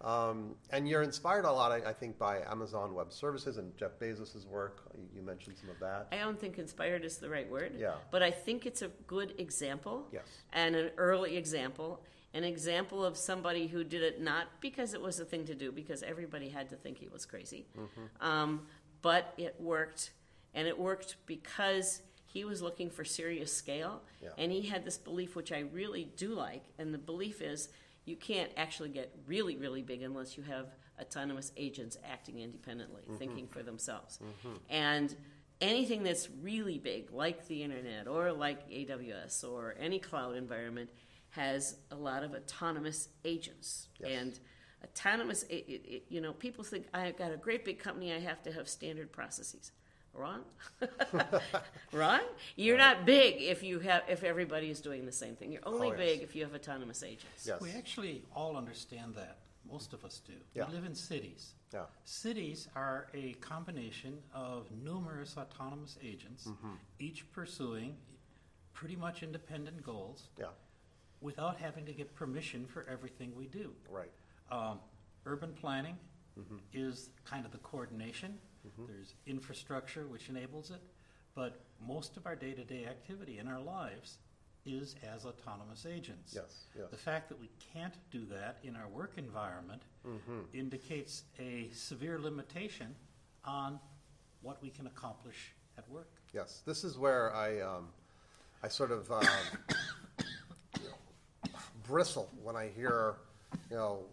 Um, 0.00 0.56
and 0.68 0.86
you're 0.86 1.02
inspired 1.02 1.46
a 1.46 1.50
lot, 1.50 1.72
I, 1.72 1.76
I 1.88 1.92
think, 1.94 2.18
by 2.18 2.40
Amazon 2.42 2.92
Web 2.92 3.10
Services 3.10 3.56
and 3.56 3.74
Jeff 3.78 3.98
Bezos' 3.98 4.46
work. 4.46 4.82
You, 4.94 5.08
you 5.16 5.22
mentioned 5.22 5.56
some 5.56 5.70
of 5.70 5.80
that. 5.80 6.08
I 6.12 6.16
don't 6.16 6.38
think 6.38 6.58
inspired 6.58 7.06
is 7.06 7.16
the 7.16 7.30
right 7.30 7.50
word. 7.50 7.72
Yeah. 7.78 7.94
But 8.10 8.22
I 8.22 8.30
think 8.30 8.66
it's 8.66 8.82
a 8.82 8.88
good 9.06 9.32
example. 9.38 10.06
Yes. 10.12 10.24
And 10.52 10.76
an 10.76 10.90
early 10.98 11.38
example. 11.38 12.02
An 12.34 12.44
example 12.44 13.02
of 13.02 13.16
somebody 13.16 13.66
who 13.66 13.82
did 13.82 14.02
it 14.02 14.20
not 14.20 14.48
because 14.60 14.92
it 14.92 15.00
was 15.00 15.20
a 15.20 15.24
thing 15.24 15.46
to 15.46 15.54
do, 15.54 15.72
because 15.72 16.02
everybody 16.02 16.50
had 16.50 16.68
to 16.68 16.76
think 16.76 16.98
he 16.98 17.08
was 17.08 17.24
crazy. 17.24 17.66
Mm-hmm. 17.78 18.26
Um, 18.26 18.66
but 19.00 19.32
it 19.38 19.56
worked. 19.58 20.10
And 20.52 20.68
it 20.68 20.78
worked 20.78 21.16
because 21.24 22.02
he 22.34 22.44
was 22.44 22.60
looking 22.60 22.90
for 22.90 23.04
serious 23.04 23.56
scale. 23.56 24.02
Yeah. 24.20 24.30
And 24.36 24.50
he 24.50 24.62
had 24.62 24.84
this 24.84 24.98
belief, 24.98 25.36
which 25.36 25.52
I 25.52 25.60
really 25.60 26.10
do 26.16 26.34
like. 26.34 26.64
And 26.80 26.92
the 26.92 26.98
belief 26.98 27.40
is 27.40 27.68
you 28.04 28.16
can't 28.16 28.50
actually 28.56 28.88
get 28.88 29.14
really, 29.26 29.56
really 29.56 29.82
big 29.82 30.02
unless 30.02 30.36
you 30.36 30.42
have 30.42 30.66
autonomous 31.00 31.52
agents 31.56 31.96
acting 32.04 32.40
independently, 32.40 33.02
mm-hmm. 33.02 33.16
thinking 33.16 33.46
for 33.46 33.62
themselves. 33.62 34.18
Mm-hmm. 34.18 34.56
And 34.68 35.14
anything 35.60 36.02
that's 36.02 36.28
really 36.42 36.78
big, 36.78 37.12
like 37.12 37.46
the 37.46 37.62
internet 37.62 38.08
or 38.08 38.32
like 38.32 38.68
AWS 38.68 39.48
or 39.48 39.76
any 39.78 40.00
cloud 40.00 40.34
environment, 40.34 40.90
has 41.30 41.76
a 41.92 41.96
lot 41.96 42.24
of 42.24 42.34
autonomous 42.34 43.10
agents. 43.24 43.88
Yes. 44.00 44.10
And 44.12 44.40
autonomous, 44.82 45.44
it, 45.44 45.64
it- 45.68 46.04
you 46.08 46.20
know, 46.20 46.32
people 46.32 46.64
think 46.64 46.86
I've 46.92 47.16
got 47.16 47.32
a 47.32 47.36
great 47.36 47.64
big 47.64 47.78
company, 47.78 48.12
I 48.12 48.18
have 48.18 48.42
to 48.42 48.52
have 48.52 48.68
standard 48.68 49.12
processes. 49.12 49.70
Wrong, 50.16 50.42
wrong. 51.92 52.20
You're 52.56 52.78
not 52.78 53.04
big 53.04 53.42
if 53.42 53.62
you 53.62 53.80
have 53.80 54.02
if 54.08 54.22
everybody 54.22 54.70
is 54.70 54.80
doing 54.80 55.06
the 55.06 55.12
same 55.12 55.34
thing. 55.34 55.50
You're 55.52 55.66
only 55.66 55.88
Oh, 55.88 55.90
yes. 55.90 55.98
big 55.98 56.22
if 56.22 56.36
you 56.36 56.42
have 56.44 56.54
autonomous 56.54 57.02
agents. 57.02 57.44
Yes. 57.46 57.60
We 57.60 57.70
actually 57.72 58.22
all 58.34 58.56
understand 58.56 59.14
that. 59.16 59.38
Most 59.70 59.92
of 59.92 60.04
us 60.04 60.20
do. 60.26 60.34
Yeah. 60.54 60.66
We 60.68 60.74
live 60.74 60.84
in 60.84 60.94
cities. 60.94 61.54
Yeah. 61.72 61.84
Cities 62.04 62.68
are 62.76 63.08
a 63.14 63.32
combination 63.34 64.18
of 64.34 64.66
numerous 64.84 65.36
autonomous 65.36 65.98
agents, 66.02 66.44
Mm-hmm. 66.46 66.74
each 67.00 67.30
pursuing 67.32 67.96
pretty 68.72 68.94
much 68.96 69.22
independent 69.22 69.82
goals 69.82 70.28
Yeah. 70.38 70.46
without 71.20 71.56
having 71.58 71.86
to 71.86 71.92
get 71.92 72.14
permission 72.14 72.66
for 72.66 72.86
everything 72.88 73.32
we 73.36 73.46
do. 73.46 73.72
Right. 73.90 74.12
Um, 74.50 74.78
urban 75.26 75.52
planning 75.54 75.96
Mm-hmm. 76.38 76.56
is 76.72 77.10
kind 77.24 77.44
of 77.46 77.52
the 77.52 77.58
coordination. 77.58 78.38
There's 78.86 79.14
infrastructure 79.26 80.06
which 80.06 80.28
enables 80.28 80.70
it, 80.70 80.80
but 81.34 81.60
most 81.86 82.16
of 82.16 82.26
our 82.26 82.36
day-to-day 82.36 82.86
activity 82.86 83.38
in 83.38 83.48
our 83.48 83.60
lives 83.60 84.18
is 84.66 84.94
as 85.14 85.26
autonomous 85.26 85.86
agents. 85.86 86.32
Yes. 86.34 86.64
Yes. 86.76 86.86
The 86.90 86.96
fact 86.96 87.28
that 87.28 87.38
we 87.38 87.50
can't 87.72 87.94
do 88.10 88.24
that 88.26 88.58
in 88.62 88.76
our 88.76 88.88
work 88.88 89.12
environment 89.16 89.82
indicates 90.52 91.24
a 91.38 91.68
severe 91.74 92.18
limitation 92.18 92.94
on 93.44 93.78
what 94.42 94.62
we 94.62 94.70
can 94.70 94.86
accomplish 94.86 95.52
at 95.78 95.88
work. 95.90 96.08
Yes, 96.32 96.62
this 96.66 96.84
is 96.84 96.98
where 96.98 97.34
I, 97.34 97.60
um, 97.60 97.88
I 98.62 98.68
sort 98.68 98.90
of 98.90 99.10
um, 99.10 99.22
you 100.18 100.84
know, 100.88 101.50
bristle 101.86 102.30
when 102.42 102.56
I 102.56 102.68
hear, 102.68 103.16
you 103.70 103.76
know, 103.76 104.04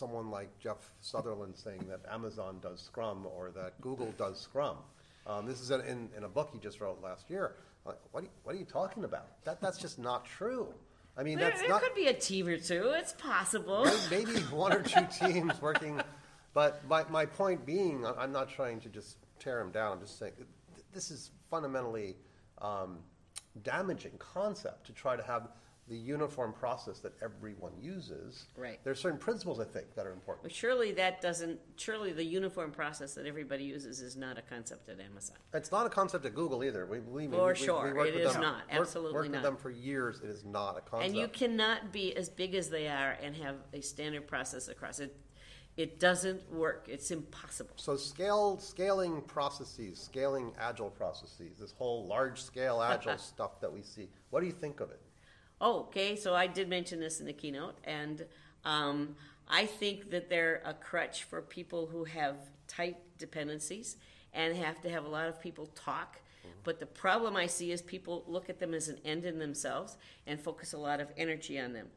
someone 0.00 0.30
like 0.30 0.48
Jeff 0.58 0.78
Sutherland 1.02 1.54
saying 1.54 1.84
that 1.90 2.00
Amazon 2.10 2.58
does 2.62 2.80
Scrum 2.80 3.26
or 3.36 3.50
that 3.50 3.78
Google 3.82 4.12
does 4.16 4.40
Scrum. 4.40 4.78
Um, 5.26 5.44
this 5.44 5.60
is 5.60 5.70
in, 5.70 6.08
in 6.16 6.24
a 6.24 6.28
book 6.28 6.48
he 6.52 6.58
just 6.58 6.80
wrote 6.80 7.02
last 7.02 7.28
year. 7.28 7.56
Like, 7.84 7.98
what, 8.10 8.20
are 8.20 8.24
you, 8.24 8.30
what 8.42 8.56
are 8.56 8.58
you 8.58 8.64
talking 8.64 9.04
about? 9.04 9.44
That, 9.44 9.60
that's 9.60 9.78
just 9.78 9.98
not 9.98 10.24
true. 10.24 10.68
I 11.18 11.22
mean, 11.22 11.38
There, 11.38 11.50
that's 11.50 11.60
there 11.60 11.68
not 11.68 11.82
could 11.82 11.94
be 11.94 12.06
a 12.06 12.14
team 12.14 12.46
or 12.48 12.56
two. 12.56 12.92
It's 12.96 13.12
possible. 13.12 13.86
maybe 14.10 14.32
one 14.50 14.72
or 14.72 14.82
two 14.82 15.06
teams 15.20 15.60
working. 15.60 16.00
But 16.54 16.82
my, 16.88 17.04
my 17.10 17.26
point 17.26 17.66
being, 17.66 18.04
I'm 18.06 18.32
not 18.32 18.48
trying 18.48 18.80
to 18.80 18.88
just 18.88 19.18
tear 19.38 19.60
him 19.60 19.70
down. 19.70 19.92
I'm 19.92 20.00
just 20.00 20.18
saying 20.18 20.32
this 20.92 21.10
is 21.10 21.30
fundamentally 21.50 22.16
um, 22.58 22.98
damaging 23.62 24.12
concept 24.18 24.86
to 24.86 24.92
try 24.92 25.16
to 25.16 25.22
have 25.22 25.48
the 25.90 25.96
uniform 25.96 26.52
process 26.52 27.00
that 27.00 27.12
everyone 27.20 27.72
uses. 27.80 28.46
Right. 28.56 28.78
There 28.84 28.92
are 28.92 28.96
certain 28.96 29.18
principles 29.18 29.58
I 29.58 29.64
think 29.64 29.92
that 29.96 30.06
are 30.06 30.12
important. 30.12 30.44
But 30.44 30.52
surely 30.52 30.92
that 30.92 31.20
doesn't. 31.20 31.58
Surely 31.76 32.12
the 32.12 32.24
uniform 32.24 32.70
process 32.70 33.12
that 33.14 33.26
everybody 33.26 33.64
uses 33.64 34.00
is 34.00 34.16
not 34.16 34.38
a 34.38 34.42
concept 34.42 34.88
at 34.88 35.00
Amazon. 35.00 35.36
It's 35.52 35.72
not 35.72 35.86
a 35.86 35.90
concept 35.90 36.24
at 36.24 36.34
Google 36.36 36.62
either. 36.62 36.86
We 36.86 37.00
believe 37.00 37.30
me. 37.30 37.36
For 37.36 37.46
we- 37.46 37.52
we- 37.52 37.58
sure. 37.58 37.84
we 37.84 37.92
worked 37.92 38.14
It 38.14 38.22
with 38.24 38.32
them- 38.32 38.40
not. 38.42 38.62
worked- 38.72 38.94
worked 38.94 39.14
not. 39.14 39.30
with 39.32 39.42
them 39.42 39.56
for 39.56 39.70
years. 39.70 40.20
It 40.20 40.30
is 40.30 40.44
not 40.44 40.78
a 40.78 40.80
concept. 40.80 41.08
And 41.08 41.16
you 41.16 41.26
cannot 41.26 41.90
be 41.92 42.14
as 42.16 42.30
big 42.30 42.54
as 42.54 42.70
they 42.70 42.86
are 42.86 43.10
and 43.20 43.34
have 43.36 43.56
a 43.72 43.80
standard 43.80 44.28
process 44.28 44.68
across 44.68 45.00
it. 45.00 45.16
It 45.76 45.98
doesn't 45.98 46.52
work. 46.52 46.86
It's 46.88 47.10
impossible. 47.10 47.72
So 47.76 47.96
scale, 47.96 48.58
scaling 48.58 49.22
processes, 49.22 49.98
scaling 49.98 50.52
agile 50.58 50.90
processes, 50.90 51.58
this 51.58 51.72
whole 51.72 52.06
large 52.06 52.40
scale 52.40 52.80
agile 52.80 53.18
stuff 53.18 53.60
that 53.60 53.72
we 53.72 53.82
see. 53.82 54.08
What 54.30 54.40
do 54.40 54.46
you 54.46 54.52
think 54.52 54.78
of 54.80 54.90
it? 54.90 55.00
Oh, 55.60 55.80
okay. 55.80 56.16
So 56.16 56.34
I 56.34 56.46
did 56.46 56.68
mention 56.68 57.00
this 57.00 57.20
in 57.20 57.26
the 57.26 57.32
keynote, 57.32 57.76
and 57.84 58.24
um, 58.64 59.16
I 59.48 59.66
think 59.66 60.10
that 60.10 60.30
they're 60.30 60.62
a 60.64 60.74
crutch 60.74 61.24
for 61.24 61.42
people 61.42 61.86
who 61.86 62.04
have 62.04 62.36
tight 62.66 62.96
dependencies 63.18 63.96
and 64.32 64.56
have 64.56 64.80
to 64.82 64.90
have 64.90 65.04
a 65.04 65.08
lot 65.08 65.28
of 65.28 65.40
people 65.40 65.66
talk. 65.74 66.20
But 66.62 66.78
the 66.78 66.86
problem 66.86 67.36
I 67.36 67.46
see 67.46 67.72
is 67.72 67.82
people 67.82 68.24
look 68.26 68.48
at 68.48 68.58
them 68.58 68.74
as 68.74 68.88
an 68.88 68.98
end 69.04 69.24
in 69.24 69.38
themselves 69.38 69.96
and 70.26 70.40
focus 70.40 70.72
a 70.72 70.78
lot 70.78 71.00
of 71.00 71.08
energy 71.16 71.58
on 71.58 71.72
them. 71.72 71.88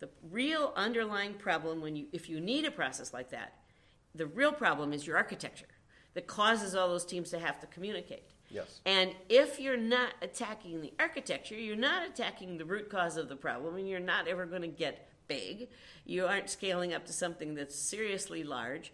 The 0.00 0.08
real 0.30 0.72
underlying 0.76 1.34
problem 1.34 1.80
when 1.80 1.96
you 1.96 2.06
if 2.12 2.28
you 2.28 2.40
need 2.40 2.64
a 2.64 2.70
process 2.70 3.12
like 3.12 3.30
that, 3.30 3.54
the 4.14 4.26
real 4.26 4.52
problem 4.52 4.92
is 4.92 5.06
your 5.06 5.16
architecture 5.16 5.66
that 6.14 6.26
causes 6.26 6.74
all 6.74 6.88
those 6.88 7.04
teams 7.04 7.30
to 7.30 7.38
have 7.38 7.60
to 7.60 7.66
communicate. 7.66 8.24
Yes. 8.52 8.80
And 8.84 9.14
if 9.28 9.58
you're 9.58 9.76
not 9.76 10.12
attacking 10.20 10.82
the 10.82 10.92
architecture, 11.00 11.54
you're 11.54 11.74
not 11.74 12.06
attacking 12.06 12.58
the 12.58 12.64
root 12.64 12.90
cause 12.90 13.16
of 13.16 13.28
the 13.28 13.36
problem, 13.36 13.76
and 13.76 13.88
you're 13.88 14.00
not 14.00 14.28
ever 14.28 14.46
going 14.46 14.62
to 14.62 14.68
get 14.68 15.08
big. 15.26 15.68
You 16.04 16.26
aren't 16.26 16.50
scaling 16.50 16.92
up 16.92 17.06
to 17.06 17.12
something 17.12 17.54
that's 17.54 17.74
seriously 17.74 18.44
large. 18.44 18.92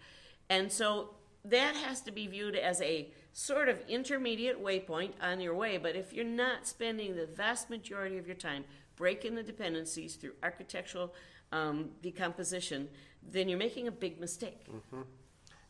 And 0.48 0.70
so 0.70 1.14
that 1.44 1.74
has 1.76 2.00
to 2.02 2.12
be 2.12 2.26
viewed 2.26 2.56
as 2.56 2.80
a 2.80 3.10
sort 3.32 3.68
of 3.68 3.80
intermediate 3.88 4.62
waypoint 4.62 5.12
on 5.20 5.40
your 5.40 5.54
way. 5.54 5.78
But 5.78 5.96
if 5.96 6.12
you're 6.12 6.24
not 6.24 6.66
spending 6.66 7.16
the 7.16 7.26
vast 7.26 7.70
majority 7.70 8.18
of 8.18 8.26
your 8.26 8.36
time 8.36 8.64
breaking 8.96 9.34
the 9.34 9.42
dependencies 9.42 10.16
through 10.16 10.32
architectural 10.42 11.14
um, 11.52 11.90
decomposition, 12.02 12.88
then 13.22 13.48
you're 13.48 13.58
making 13.58 13.88
a 13.88 13.92
big 13.92 14.20
mistake. 14.20 14.66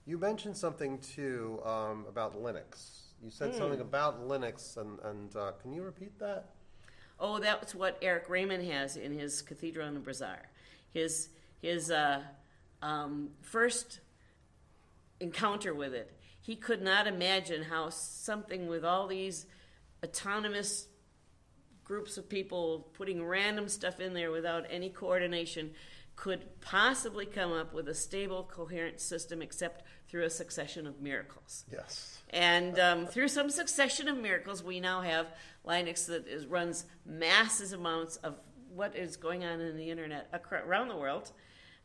You 0.07 0.19
mentioned 0.19 0.57
something 0.57 0.99
too 0.99 1.61
um, 1.65 2.07
about 2.09 2.35
Linux. 2.35 3.08
You 3.23 3.31
said 3.31 3.51
Hmm. 3.51 3.59
something 3.59 3.81
about 3.81 4.27
Linux, 4.27 4.77
and, 4.77 4.99
and 5.01 5.35
uh, 5.37 5.53
can 5.61 5.73
you 5.73 5.83
repeat 5.83 6.19
that? 6.19 6.51
Oh, 7.21 7.39
that's 7.41 7.75
what 7.75 7.99
Eric 8.01 8.29
Raymond 8.29 8.65
has 8.71 8.97
in 8.97 9.19
his 9.19 9.43
Cathedral 9.43 9.89
in 9.89 9.95
the 9.95 10.01
Bazaar. 10.01 10.49
His 10.93 11.31
his 11.61 11.91
uh, 11.91 12.23
um, 12.81 13.31
first 13.43 13.99
encounter 15.19 15.75
with 15.75 15.93
it, 15.93 16.13
he 16.41 16.55
could 16.55 16.81
not 16.81 17.09
imagine 17.09 17.65
how 17.65 17.89
something 17.91 18.69
with 18.69 18.85
all 18.85 19.09
these 19.09 19.47
autonomous 20.05 20.87
groups 21.85 22.17
of 22.17 22.29
people 22.29 22.89
putting 22.93 23.25
random 23.25 23.69
stuff 23.69 23.99
in 23.99 24.15
there 24.15 24.31
without 24.31 24.65
any 24.71 24.89
coordination 24.91 25.73
could 26.19 26.61
possibly 26.61 27.25
come 27.25 27.53
up 27.53 27.73
with 27.73 27.89
a 27.89 27.95
stable, 27.95 28.43
coherent 28.43 29.01
system 29.01 29.41
except 29.41 29.85
through 30.09 30.25
a 30.25 30.31
succession 30.31 30.85
of 30.85 31.01
miracles. 31.01 31.65
Yes. 31.71 32.19
And 32.31 32.77
um, 32.81 33.07
through 33.07 33.29
some 33.29 33.49
succession 33.51 34.09
of 34.09 34.19
miracles, 34.19 34.61
we 34.65 34.81
now 34.81 35.01
have 35.03 35.29
Linux 35.65 36.07
that 36.07 36.27
is, 36.27 36.45
runs 36.45 36.87
massive 37.07 37.79
amounts 37.79 38.17
of 38.17 38.35
what 38.75 38.97
is 38.97 39.17
going 39.17 39.45
on 39.45 39.61
in 39.61 39.77
the 39.77 39.91
internet 39.91 40.29
around 40.67 40.89
the 40.89 40.97
world. 40.97 41.31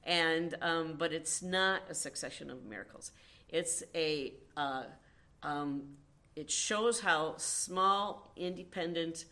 And 0.04 0.56
um, 0.63 0.96
but 0.98 1.13
it's 1.13 1.44
not 1.44 1.84
a 1.88 1.94
succession 1.94 2.50
of 2.50 2.66
miracles. 2.66 3.12
It's 3.50 3.84
a 3.94 4.34
uh, 4.58 4.86
um, 5.44 5.84
it 6.36 6.50
shows 6.50 7.02
how 7.02 7.36
small, 7.38 8.34
independent 8.36 9.25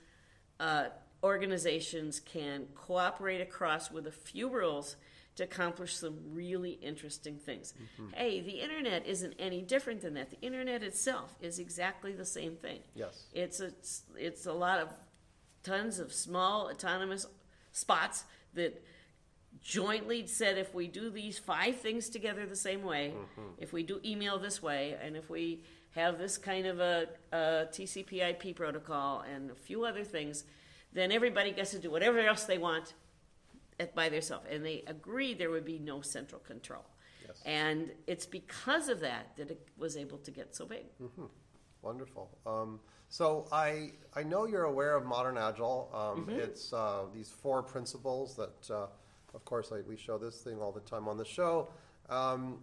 uh, 0.60 0.90
organizations 1.24 2.20
can 2.20 2.68
cooperate 2.76 3.42
across 3.42 3.92
with 3.92 4.08
a 4.08 4.12
few 4.12 4.50
rules 4.50 4.96
to 5.36 5.44
accomplish 5.44 5.96
some 5.96 6.18
really 6.34 6.72
interesting 6.82 7.38
things. 7.38 7.74
Mm-hmm. 7.74 8.14
Hey, 8.14 8.42
the 8.42 8.62
internet 8.62 9.06
isn't 9.06 9.34
any 9.40 9.62
different 9.62 10.02
than 10.02 10.16
that. 10.16 10.30
The 10.30 10.42
internet 10.42 10.84
itself 10.84 11.36
is 11.42 11.60
exactly 11.60 12.14
the 12.14 12.26
same 12.26 12.56
thing. 12.56 12.80
Yes. 12.96 13.26
It's 13.34 13.60
a, 13.62 13.72
it's 14.18 14.46
a 14.46 14.54
lot 14.54 14.80
of 14.80 14.90
tons 15.64 16.00
of 16.00 16.12
small 16.12 16.70
autonomous 16.70 17.26
spots 17.72 18.26
that 18.56 18.84
jointly 19.62 20.28
said 20.28 20.58
if 20.58 20.74
we 20.74 20.88
do 20.88 21.10
these 21.10 21.38
five 21.38 21.78
things 21.78 22.10
together 22.10 22.46
the 22.46 22.56
same 22.56 22.84
way, 22.84 23.14
mm-hmm. 23.16 23.50
if 23.58 23.72
we 23.72 23.84
do 23.84 24.02
email 24.04 24.38
this 24.40 24.62
way, 24.62 24.98
and 25.02 25.16
if 25.16 25.30
we 25.30 25.64
have 25.92 26.18
this 26.18 26.38
kind 26.38 26.66
of 26.66 26.80
a, 26.80 27.08
a 27.32 27.38
TCP/IP 27.72 28.56
protocol 28.56 29.24
and 29.34 29.52
a 29.52 29.56
few 29.56 29.86
other 29.86 30.04
things, 30.04 30.46
then 30.94 31.12
everybody 31.12 31.52
gets 31.52 31.72
to 31.72 31.80
do 31.80 31.90
whatever 31.92 32.20
else 32.20 32.44
they 32.44 32.58
want 32.58 32.94
at, 33.80 33.96
by 33.96 34.10
themselves. 34.10 34.46
And 34.50 34.66
they 34.66 34.84
agreed 34.88 35.38
there 35.40 35.50
would 35.52 35.66
be 35.66 35.80
no 35.80 36.02
central 36.02 36.42
control. 36.42 36.86
Yes. 37.26 37.42
And 37.46 37.92
it's 38.08 38.26
because 38.26 38.90
of 38.90 39.00
that 39.02 39.36
that 39.38 39.52
it 39.52 39.68
was 39.78 39.96
able 39.98 40.18
to 40.20 40.32
get 40.32 40.56
so 40.56 40.66
big. 40.66 40.86
Wonderful. 41.82 42.30
Um, 42.46 42.80
so 43.10 43.48
I 43.52 43.92
I 44.16 44.24
know 44.24 44.46
you're 44.46 44.66
aware 44.66 44.96
of 44.96 45.06
modern 45.06 45.38
agile. 45.38 45.90
Um, 45.94 46.26
Mm-hmm. 46.26 46.40
It's 46.40 46.74
uh, 46.74 47.04
these 47.14 47.30
four 47.30 47.64
principles 47.64 48.36
that, 48.36 48.70
uh, 48.70 48.88
of 49.34 49.46
course, 49.46 49.72
I, 49.72 49.82
we 49.88 49.98
show 49.98 50.18
this 50.18 50.42
thing 50.42 50.62
all 50.62 50.72
the 50.72 50.82
time 50.82 51.08
on 51.08 51.18
the 51.18 51.26
show. 51.26 51.70
Um, 52.10 52.60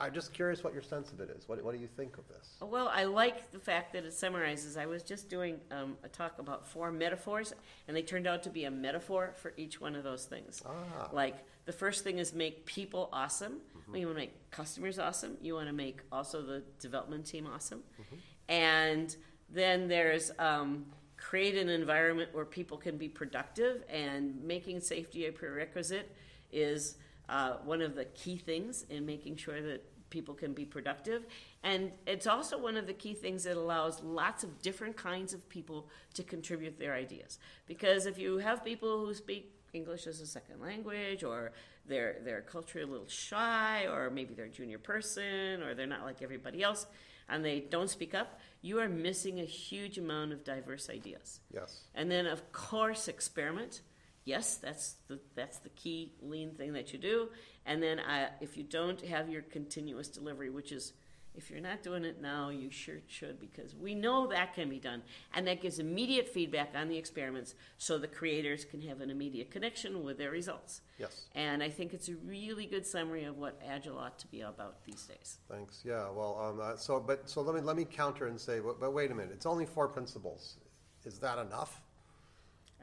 I'm 0.00 0.14
just 0.14 0.32
curious 0.32 0.62
what 0.62 0.72
your 0.72 0.82
sense 0.82 1.10
of 1.10 1.20
it 1.20 1.28
is. 1.36 1.48
What, 1.48 1.62
what 1.64 1.74
do 1.74 1.80
you 1.80 1.88
think 1.88 2.18
of 2.18 2.28
this? 2.28 2.56
Well, 2.60 2.88
I 2.92 3.04
like 3.04 3.50
the 3.50 3.58
fact 3.58 3.92
that 3.94 4.04
it 4.04 4.12
summarizes. 4.12 4.76
I 4.76 4.86
was 4.86 5.02
just 5.02 5.28
doing 5.28 5.58
um, 5.72 5.96
a 6.04 6.08
talk 6.08 6.38
about 6.38 6.66
four 6.66 6.92
metaphors, 6.92 7.52
and 7.88 7.96
they 7.96 8.02
turned 8.02 8.26
out 8.26 8.44
to 8.44 8.50
be 8.50 8.64
a 8.64 8.70
metaphor 8.70 9.34
for 9.36 9.52
each 9.56 9.80
one 9.80 9.96
of 9.96 10.04
those 10.04 10.24
things. 10.24 10.62
Ah. 10.64 11.08
Like 11.12 11.36
the 11.64 11.72
first 11.72 12.04
thing 12.04 12.18
is 12.18 12.32
make 12.32 12.64
people 12.64 13.08
awesome. 13.12 13.54
Mm-hmm. 13.54 13.92
Well, 13.92 14.00
you 14.00 14.06
want 14.06 14.18
to 14.18 14.22
make 14.22 14.50
customers 14.52 14.98
awesome. 15.00 15.36
You 15.42 15.54
want 15.54 15.66
to 15.66 15.74
make 15.74 16.00
also 16.12 16.42
the 16.42 16.62
development 16.78 17.26
team 17.26 17.48
awesome. 17.52 17.82
Mm-hmm. 18.00 18.16
And 18.50 19.16
then 19.50 19.88
there's 19.88 20.30
um, 20.38 20.86
create 21.16 21.56
an 21.56 21.68
environment 21.68 22.30
where 22.32 22.44
people 22.44 22.76
can 22.76 22.96
be 22.96 23.08
productive, 23.08 23.82
and 23.88 24.40
making 24.44 24.80
safety 24.80 25.26
a 25.26 25.32
prerequisite 25.32 26.14
is 26.52 26.96
uh, 27.28 27.56
one 27.64 27.82
of 27.82 27.94
the 27.94 28.06
key 28.06 28.36
things 28.36 28.84
in 28.88 29.04
making 29.04 29.36
sure 29.36 29.60
that 29.62 29.84
people 30.10 30.34
can 30.34 30.54
be 30.54 30.64
productive. 30.64 31.26
And 31.62 31.92
it's 32.06 32.26
also 32.26 32.58
one 32.58 32.76
of 32.76 32.86
the 32.86 32.92
key 32.92 33.14
things 33.14 33.44
that 33.44 33.56
allows 33.56 34.02
lots 34.02 34.44
of 34.44 34.62
different 34.62 34.96
kinds 34.96 35.34
of 35.34 35.48
people 35.48 35.88
to 36.14 36.22
contribute 36.22 36.78
their 36.78 36.94
ideas. 36.94 37.38
Because 37.66 38.06
if 38.06 38.18
you 38.18 38.38
have 38.38 38.64
people 38.64 39.04
who 39.04 39.14
speak 39.14 39.54
English 39.72 40.06
as 40.06 40.20
a 40.20 40.26
second 40.26 40.60
language, 40.60 41.22
or 41.22 41.52
they're 41.86 42.16
they're 42.24 42.40
culturally 42.42 42.88
a 42.88 42.90
little 42.90 43.08
shy, 43.08 43.86
or 43.86 44.10
maybe 44.10 44.34
they're 44.34 44.46
a 44.46 44.50
junior 44.50 44.78
person, 44.78 45.62
or 45.62 45.74
they're 45.74 45.86
not 45.86 46.04
like 46.04 46.22
everybody 46.22 46.62
else, 46.62 46.86
and 47.28 47.44
they 47.44 47.60
don't 47.60 47.90
speak 47.90 48.14
up, 48.14 48.40
you 48.62 48.78
are 48.80 48.88
missing 48.88 49.40
a 49.40 49.44
huge 49.44 49.98
amount 49.98 50.32
of 50.32 50.44
diverse 50.44 50.88
ideas. 50.88 51.40
Yes. 51.52 51.82
And 51.94 52.10
then, 52.10 52.26
of 52.26 52.50
course, 52.52 53.08
experiment. 53.08 53.82
Yes, 54.28 54.56
that's 54.56 54.96
the 55.08 55.18
that's 55.34 55.58
the 55.60 55.70
key 55.70 56.12
lean 56.20 56.50
thing 56.50 56.74
that 56.74 56.92
you 56.92 56.98
do. 56.98 57.30
And 57.64 57.82
then, 57.82 57.98
uh, 57.98 58.28
if 58.42 58.58
you 58.58 58.62
don't 58.62 59.00
have 59.06 59.30
your 59.30 59.40
continuous 59.40 60.08
delivery, 60.08 60.50
which 60.50 60.70
is 60.70 60.92
if 61.34 61.50
you're 61.50 61.60
not 61.60 61.82
doing 61.82 62.04
it 62.04 62.20
now, 62.20 62.50
you 62.50 62.70
sure 62.70 62.96
should 63.06 63.40
because 63.40 63.74
we 63.74 63.94
know 63.94 64.26
that 64.26 64.54
can 64.54 64.68
be 64.68 64.78
done. 64.78 65.00
And 65.32 65.46
that 65.46 65.62
gives 65.62 65.78
immediate 65.78 66.28
feedback 66.28 66.74
on 66.74 66.88
the 66.88 66.98
experiments 66.98 67.54
so 67.78 67.96
the 67.96 68.06
creators 68.06 68.66
can 68.66 68.82
have 68.82 69.00
an 69.00 69.08
immediate 69.08 69.50
connection 69.50 70.04
with 70.04 70.18
their 70.18 70.30
results. 70.30 70.82
Yes. 70.98 71.28
And 71.34 71.62
I 71.62 71.70
think 71.70 71.94
it's 71.94 72.10
a 72.10 72.16
really 72.16 72.66
good 72.66 72.86
summary 72.86 73.24
of 73.24 73.38
what 73.38 73.58
Agile 73.66 73.96
ought 73.96 74.18
to 74.18 74.26
be 74.26 74.42
about 74.42 74.84
these 74.84 75.04
days. 75.04 75.38
Thanks. 75.50 75.82
Yeah. 75.86 76.10
Well, 76.10 76.38
um, 76.38 76.60
uh, 76.60 76.76
so 76.76 77.00
but 77.00 77.30
so 77.30 77.40
let 77.40 77.54
me 77.54 77.62
let 77.62 77.76
me 77.76 77.86
counter 77.86 78.26
and 78.26 78.38
say, 78.38 78.60
but, 78.60 78.78
but 78.78 78.92
wait 78.92 79.10
a 79.10 79.14
minute. 79.14 79.32
It's 79.32 79.46
only 79.46 79.64
four 79.64 79.88
principles. 79.88 80.58
Is 81.06 81.18
that 81.20 81.38
enough? 81.38 81.80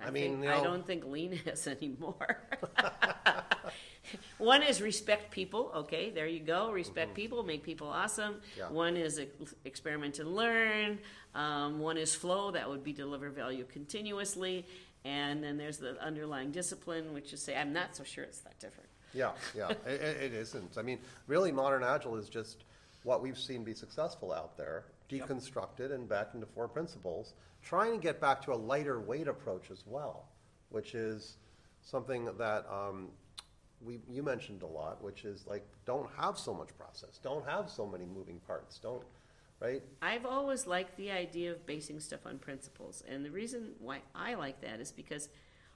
I, 0.01 0.07
I 0.07 0.11
mean, 0.11 0.31
think, 0.33 0.43
you 0.43 0.51
I 0.51 0.63
don't 0.63 0.85
think 0.85 1.05
lean 1.05 1.33
is 1.45 1.67
anymore. 1.67 2.37
One 4.37 4.61
is 4.61 4.81
respect 4.81 5.31
people. 5.31 5.71
Okay, 5.75 6.09
there 6.11 6.27
you 6.27 6.39
go. 6.39 6.71
Respect 6.71 7.13
people, 7.15 7.43
make 7.43 7.63
people 7.63 7.87
awesome. 7.87 8.35
Mm-hmm. 8.35 8.59
Yeah. 8.59 8.69
One 8.69 8.97
is 8.97 9.19
experiment 9.63 10.19
and 10.19 10.35
learn. 10.35 10.99
Um, 11.33 11.79
one 11.79 11.97
is 11.97 12.13
flow. 12.13 12.51
That 12.51 12.69
would 12.69 12.83
be 12.83 12.93
deliver 12.93 13.29
value 13.29 13.65
continuously. 13.65 14.65
And 15.03 15.43
then 15.43 15.57
there's 15.57 15.77
the 15.77 16.01
underlying 16.03 16.51
discipline, 16.51 17.13
which 17.13 17.33
is 17.33 17.41
say, 17.41 17.55
I'm 17.55 17.73
not 17.73 17.95
so 17.95 18.03
sure 18.03 18.23
it's 18.23 18.39
that 18.39 18.59
different. 18.59 18.89
Yeah, 19.13 19.31
yeah, 19.55 19.69
it 19.85 20.01
it 20.01 20.33
isn't. 20.33 20.77
I 20.77 20.81
mean, 20.81 20.99
really, 21.27 21.51
modern 21.51 21.83
agile 21.83 22.17
is 22.17 22.27
just 22.27 22.65
what 23.03 23.21
we've 23.21 23.37
seen 23.37 23.63
be 23.63 23.73
successful 23.73 24.33
out 24.33 24.57
there, 24.57 24.83
Yep. 25.09 25.27
deconstructed 25.29 25.93
and 25.93 26.07
back 26.09 26.29
into 26.33 26.47
four 26.47 26.67
principles, 26.67 27.33
trying 27.61 27.93
to 27.93 27.97
get 28.01 28.19
back 28.19 28.41
to 28.43 28.53
a 28.53 28.55
lighter 28.55 28.99
weight 28.99 29.27
approach 29.27 29.71
as 29.71 29.83
well, 29.85 30.27
which 30.69 30.95
is 30.95 31.37
something 31.81 32.29
that 32.37 32.65
um, 32.71 33.09
we 33.81 33.99
you 34.09 34.23
mentioned 34.23 34.63
a 34.63 34.67
lot, 34.67 35.03
which 35.03 35.25
is 35.25 35.45
like 35.47 35.65
don't 35.85 36.09
have 36.17 36.37
so 36.37 36.53
much 36.53 36.69
process, 36.77 37.19
don't 37.21 37.45
have 37.45 37.69
so 37.69 37.85
many 37.85 38.05
moving 38.05 38.39
parts, 38.47 38.79
don't 38.79 39.03
right? 39.59 39.81
I've 40.01 40.25
always 40.25 40.67
liked 40.67 40.97
the 40.97 41.11
idea 41.11 41.51
of 41.51 41.65
basing 41.65 41.99
stuff 41.99 42.25
on 42.25 42.39
principles. 42.39 43.03
And 43.07 43.23
the 43.23 43.31
reason 43.31 43.71
why 43.79 43.99
I 44.13 44.35
like 44.35 44.61
that 44.61 44.79
is 44.79 44.91
because 44.91 45.29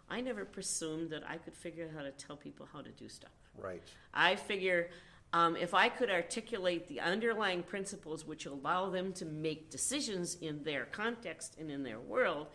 I 0.10 0.22
never 0.22 0.46
presumed 0.46 1.12
that 1.12 1.24
I 1.28 1.38
could 1.38 1.56
figure 1.56 1.86
out 1.86 1.92
how 1.96 2.04
to 2.04 2.12
tell 2.12 2.36
people 2.36 2.68
how 2.72 2.82
to 2.82 2.90
do 2.90 3.08
stuff. 3.08 3.32
Right. 3.58 3.84
I 4.14 4.36
figure 4.36 4.90
um, 5.32 5.56
if 5.56 5.74
I 5.74 5.90
could 5.90 6.10
articulate 6.10 6.88
the 6.88 7.00
underlying 7.00 7.62
principles 7.62 8.26
which 8.26 8.48
allow 8.48 8.90
them 8.90 9.14
to 9.14 9.26
make 9.26 9.70
decisions 9.70 10.36
in 10.42 10.64
their 10.64 10.86
context 10.86 11.56
and 11.60 11.70
in 11.70 11.84
their 11.84 12.00
world, 12.00 12.48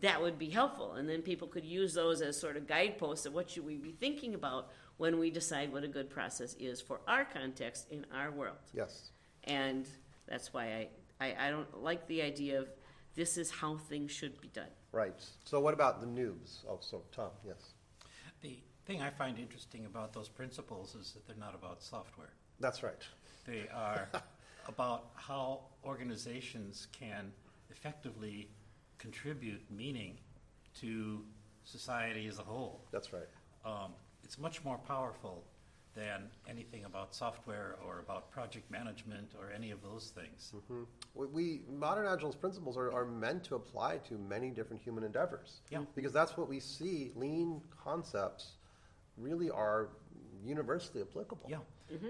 that 0.00 0.22
would 0.22 0.38
be 0.38 0.48
helpful. 0.48 0.92
And 0.92 1.08
then 1.08 1.22
people 1.22 1.48
could 1.48 1.64
use 1.64 1.92
those 1.92 2.22
as 2.22 2.38
sort 2.38 2.56
of 2.56 2.68
guideposts 2.68 3.26
of 3.26 3.34
what 3.34 3.50
should 3.50 3.66
we 3.66 3.76
be 3.76 3.92
thinking 3.92 4.34
about 4.34 4.70
when 4.96 5.18
we 5.18 5.30
decide 5.30 5.72
what 5.72 5.82
a 5.82 5.88
good 5.88 6.08
process 6.08 6.54
is 6.60 6.80
for 6.80 7.00
our 7.08 7.24
context 7.24 7.88
in 7.90 8.06
our 8.14 8.30
world. 8.30 8.58
Yes. 8.72 9.10
And 9.44 9.88
that's 10.28 10.52
why 10.52 10.88
I, 11.20 11.24
I, 11.26 11.46
I 11.46 11.50
don't 11.50 11.82
like 11.82 12.06
the 12.06 12.22
idea 12.22 12.60
of 12.60 12.68
this 13.14 13.36
is 13.36 13.50
how 13.50 13.76
things 13.76 14.12
should 14.12 14.40
be 14.40 14.48
done. 14.48 14.68
Right. 14.92 15.20
So 15.44 15.58
what 15.58 15.74
about 15.74 16.00
the 16.00 16.06
noobs? 16.06 16.64
Oh, 16.68 16.78
so 16.80 17.02
Tom, 17.12 17.30
yes. 17.44 17.72
The 18.40 18.58
thing 18.86 19.02
I 19.02 19.10
find 19.10 19.38
interesting 19.38 19.86
about 19.86 20.12
those 20.12 20.28
principles 20.28 20.94
is 20.94 21.12
that 21.12 21.26
they're 21.26 21.36
not 21.36 21.54
about 21.54 21.82
software. 21.82 22.32
That's 22.58 22.82
right. 22.82 23.02
They 23.46 23.68
are 23.74 24.08
about 24.68 25.10
how 25.14 25.60
organizations 25.84 26.88
can 26.92 27.32
effectively 27.70 28.48
contribute 28.98 29.62
meaning 29.70 30.18
to 30.80 31.22
society 31.64 32.26
as 32.26 32.38
a 32.38 32.42
whole. 32.42 32.84
That's 32.90 33.12
right. 33.12 33.28
Um, 33.64 33.92
it's 34.24 34.38
much 34.38 34.64
more 34.64 34.78
powerful 34.78 35.44
than 35.94 36.30
anything 36.48 36.84
about 36.84 37.14
software 37.14 37.76
or 37.84 37.98
about 37.98 38.30
project 38.30 38.70
management 38.70 39.32
or 39.40 39.50
any 39.50 39.70
of 39.72 39.82
those 39.82 40.12
things. 40.14 40.52
Hmm. 40.68 40.82
We, 41.14 41.26
we 41.26 41.60
modern 41.68 42.06
agile's 42.06 42.36
principles 42.36 42.76
are, 42.76 42.92
are 42.92 43.04
meant 43.04 43.42
to 43.44 43.56
apply 43.56 43.98
to 44.08 44.14
many 44.14 44.50
different 44.50 44.80
human 44.82 45.02
endeavors. 45.02 45.62
Yeah. 45.70 45.80
Because 45.96 46.12
that's 46.12 46.36
what 46.36 46.48
we 46.48 46.60
see. 46.60 47.10
Lean 47.16 47.60
concepts 47.82 48.52
really 49.20 49.50
are 49.50 49.88
universally 50.44 51.02
applicable. 51.02 51.48
Yeah. 51.48 51.58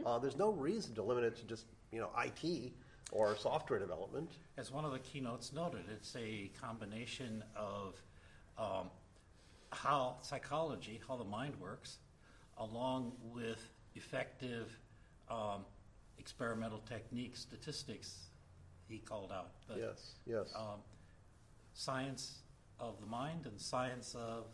Uh, 0.04 0.18
there's 0.18 0.37
no 0.37 0.52
reason 0.52 0.94
to 0.94 1.02
limit 1.02 1.24
it 1.24 1.37
to 1.37 1.44
just 1.46 1.64
you 1.90 2.00
know 2.00 2.11
IT 2.18 2.72
or 3.12 3.37
software 3.37 3.78
development. 3.78 4.30
As 4.56 4.70
one 4.70 4.85
of 4.85 4.92
the 4.92 4.98
keynotes 4.98 5.52
noted, 5.52 5.85
it's 5.92 6.14
a 6.16 6.50
combination 6.61 7.42
of 7.56 7.94
um, 8.58 8.90
how 9.72 10.16
psychology, 10.22 11.00
how 11.08 11.16
the 11.16 11.24
mind 11.24 11.54
works, 11.61 11.98
along 12.58 13.12
with 13.32 13.70
effective 13.94 14.78
um, 15.30 15.64
experimental 16.18 16.78
techniques, 16.88 17.40
statistics, 17.40 18.26
he 18.88 18.98
called 18.98 19.32
out. 19.32 19.52
But, 19.66 19.78
yes. 19.78 20.14
Yes. 20.26 20.52
Um, 20.54 20.80
science 21.72 22.38
of 22.78 23.00
the 23.00 23.06
mind 23.06 23.46
and 23.46 23.61
science 23.61 24.14
of 24.14 24.44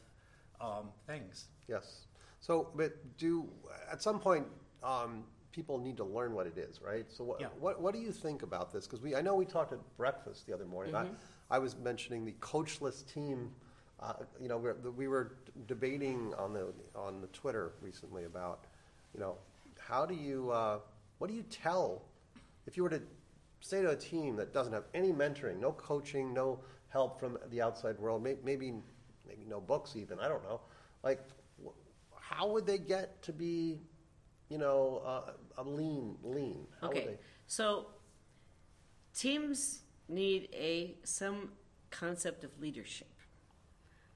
um, 0.61 0.88
things. 1.07 1.46
Yes. 1.68 2.06
So, 2.46 2.68
but 2.76 2.92
do 3.18 3.48
at 3.90 4.00
some 4.00 4.20
point 4.20 4.46
um, 4.85 5.24
people 5.50 5.78
need 5.78 5.96
to 5.96 6.04
learn 6.04 6.32
what 6.32 6.46
it 6.46 6.56
is, 6.56 6.80
right? 6.80 7.04
So, 7.09 7.24
what 7.24 7.40
Yeah. 7.40 7.48
what, 7.59 7.80
what 7.80 7.92
do 7.92 8.00
you 8.00 8.12
think 8.12 8.42
about 8.42 8.72
this? 8.72 8.87
Because 8.87 9.00
we 9.00 9.16
I 9.16 9.20
know 9.20 9.35
we 9.35 9.44
talked 9.44 9.72
at 9.72 9.80
breakfast 9.96 10.46
the 10.46 10.54
other 10.54 10.64
morning. 10.64 10.94
I, 10.94 11.09
I 11.50 11.59
was 11.59 11.76
mentioning 11.76 12.24
the 12.24 12.35
coachless 12.40 13.04
team. 13.12 13.50
Uh, 13.98 14.12
you 14.40 14.48
know, 14.48 14.59
we're, 14.59 14.74
we 14.74 15.09
were 15.09 15.38
debating 15.66 16.35
on 16.38 16.52
the 16.52 16.72
on 16.94 17.20
the 17.20 17.26
Twitter 17.28 17.72
recently 17.80 18.24
about, 18.24 18.66
you 19.12 19.18
know, 19.18 19.38
how 19.80 20.06
do 20.06 20.14
you 20.14 20.50
uh, 20.52 20.78
what 21.18 21.26
do 21.26 21.35
you 21.35 21.42
tell 21.50 22.02
if 22.68 22.76
you 22.76 22.85
were 22.85 22.90
to 22.90 23.02
say 23.61 23.82
to 23.82 23.90
a 23.90 23.96
team 23.96 24.37
that 24.37 24.52
doesn't 24.52 24.72
have 24.72 24.85
any 24.94 25.11
mentoring, 25.11 25.59
no 25.59 25.72
coaching, 25.72 26.32
no 26.32 26.61
help 26.90 27.18
from 27.18 27.38
the 27.50 27.61
outside 27.61 27.98
world, 27.98 28.22
may, 28.22 28.37
maybe 28.44 28.72
maybe 29.26 29.42
no 29.48 29.61
books 29.61 29.96
even, 29.96 30.20
I 30.20 30.28
don't 30.28 30.44
know, 30.44 30.61
like 31.02 31.20
how 32.37 32.49
would 32.49 32.66
they 32.66 32.79
get 32.79 33.22
to 33.22 33.33
be, 33.33 33.81
you 34.51 34.59
know, 34.59 35.03
uh, 35.07 35.33
a 35.59 35.64
lean 35.64 36.16
lean? 36.22 36.66
How 36.81 36.88
would 36.88 36.96
Okay, 36.99 37.07
they- 37.07 37.18
so 37.46 37.87
teams 39.14 39.81
need 40.09 40.49
a 40.53 40.96
some 41.05 41.53
concept 41.90 42.44
of 42.44 42.51
leadership. 42.61 43.09